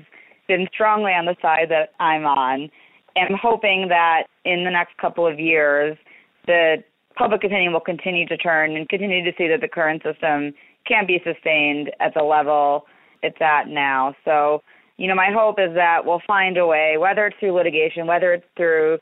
been 0.47 0.67
strongly 0.73 1.11
on 1.11 1.25
the 1.25 1.35
side 1.41 1.67
that 1.69 1.89
I'm 1.99 2.25
on. 2.25 2.69
I'm 3.17 3.37
hoping 3.41 3.87
that 3.89 4.23
in 4.45 4.63
the 4.63 4.71
next 4.71 4.97
couple 4.97 5.27
of 5.27 5.39
years, 5.39 5.97
the 6.45 6.83
public 7.17 7.43
opinion 7.43 7.73
will 7.73 7.79
continue 7.81 8.25
to 8.27 8.37
turn 8.37 8.75
and 8.75 8.87
continue 8.87 9.23
to 9.23 9.31
see 9.37 9.47
that 9.47 9.61
the 9.61 9.67
current 9.67 10.03
system 10.03 10.53
can't 10.87 11.07
be 11.07 11.21
sustained 11.23 11.91
at 11.99 12.13
the 12.13 12.23
level 12.23 12.85
it's 13.25 13.41
at 13.41 13.67
now. 13.67 14.15
So, 14.23 14.61
you 14.97 15.07
know, 15.07 15.15
my 15.15 15.29
hope 15.33 15.59
is 15.59 15.73
that 15.75 16.05
we'll 16.05 16.21
find 16.27 16.57
a 16.57 16.65
way, 16.65 16.95
whether 16.97 17.25
it's 17.25 17.35
through 17.39 17.53
litigation, 17.53 18.07
whether 18.07 18.33
it's 18.33 18.45
through 18.55 18.99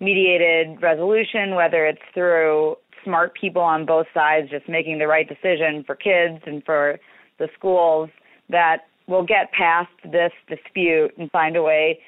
mediated 0.00 0.80
resolution, 0.82 1.54
whether 1.54 1.86
it's 1.86 2.02
through 2.12 2.76
smart 3.04 3.34
people 3.34 3.62
on 3.62 3.86
both 3.86 4.06
sides 4.14 4.50
just 4.50 4.68
making 4.68 4.98
the 4.98 5.06
right 5.06 5.28
decision 5.28 5.82
for 5.86 5.94
kids 5.94 6.42
and 6.46 6.62
for 6.64 6.98
the 7.38 7.48
schools, 7.56 8.10
that 8.48 8.82
we'll 9.08 9.24
get 9.24 9.50
past 9.52 9.90
this 10.04 10.32
dispute 10.48 11.10
and 11.18 11.30
find 11.30 11.56
a 11.56 11.62
way 11.62 11.98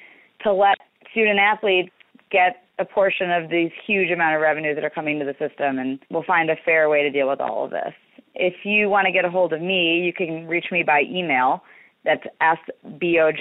to 0.43 0.53
let 0.53 0.77
student 1.11 1.39
athletes 1.39 1.89
get 2.31 2.63
a 2.79 2.85
portion 2.85 3.31
of 3.31 3.49
these 3.49 3.71
huge 3.85 4.11
amount 4.11 4.35
of 4.35 4.41
revenues 4.41 4.75
that 4.75 4.83
are 4.83 4.89
coming 4.89 5.17
to 5.19 5.25
the 5.25 5.33
system 5.33 5.79
and 5.79 5.99
we'll 6.11 6.23
find 6.23 6.49
a 6.49 6.55
fair 6.63 6.89
way 6.89 7.01
to 7.01 7.09
deal 7.09 7.27
with 7.27 7.39
all 7.39 7.65
of 7.65 7.71
this. 7.71 7.93
If 8.39 8.63
you 8.63 8.89
want 8.89 9.05
to 9.07 9.11
get 9.11 9.25
a 9.25 9.29
hold 9.29 9.51
of 9.53 9.61
me, 9.61 9.99
you 9.99 10.13
can 10.13 10.47
reach 10.47 10.67
me 10.71 10.83
by 10.83 11.01
email. 11.01 11.63
That's 12.05 12.23
S-B-O-J-E-D-L-A 12.39 13.33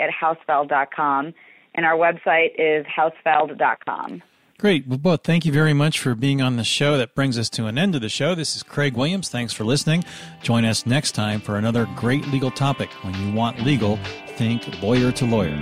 at 0.00 0.10
hausfeld.com. 0.10 1.34
And 1.74 1.86
our 1.86 1.96
website 1.96 2.50
is 2.58 2.84
hausfeld.com. 2.86 4.22
Great. 4.58 4.86
Well, 4.86 4.98
both 4.98 5.24
thank 5.24 5.46
you 5.46 5.52
very 5.52 5.72
much 5.72 5.98
for 5.98 6.14
being 6.14 6.42
on 6.42 6.56
the 6.56 6.64
show. 6.64 6.96
That 6.98 7.14
brings 7.14 7.38
us 7.38 7.48
to 7.50 7.66
an 7.66 7.78
end 7.78 7.94
of 7.94 8.00
the 8.00 8.08
show. 8.08 8.34
This 8.34 8.54
is 8.54 8.62
Craig 8.62 8.96
Williams. 8.96 9.28
Thanks 9.28 9.52
for 9.52 9.64
listening. 9.64 10.04
Join 10.42 10.64
us 10.64 10.86
next 10.86 11.12
time 11.12 11.40
for 11.40 11.56
another 11.56 11.88
great 11.96 12.26
legal 12.28 12.50
topic. 12.50 12.90
When 13.02 13.14
you 13.14 13.32
want 13.32 13.60
legal, 13.62 13.98
think 14.36 14.82
lawyer 14.82 15.10
to 15.12 15.24
lawyer. 15.24 15.56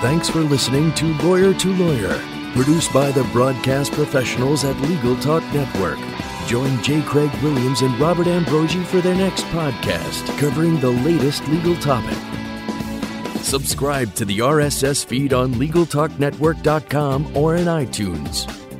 Thanks 0.00 0.30
for 0.30 0.40
listening 0.40 0.94
to 0.94 1.14
Lawyer 1.18 1.52
to 1.52 1.74
Lawyer 1.74 2.39
Produced 2.54 2.92
by 2.92 3.10
the 3.12 3.24
broadcast 3.32 3.92
professionals 3.92 4.64
at 4.64 4.76
Legal 4.80 5.16
Talk 5.16 5.42
Network. 5.54 5.98
Join 6.46 6.82
J. 6.82 7.00
Craig 7.02 7.30
Williams 7.42 7.82
and 7.82 7.98
Robert 7.98 8.26
Ambrogi 8.26 8.82
for 8.84 9.00
their 9.00 9.14
next 9.14 9.44
podcast 9.46 10.26
covering 10.38 10.78
the 10.80 10.90
latest 10.90 11.46
legal 11.48 11.76
topic. 11.76 12.18
Subscribe 13.42 14.14
to 14.14 14.24
the 14.24 14.38
RSS 14.38 15.04
feed 15.04 15.32
on 15.32 15.54
LegalTalkNetwork.com 15.54 17.36
or 17.36 17.56
in 17.56 17.66
iTunes. 17.66 18.59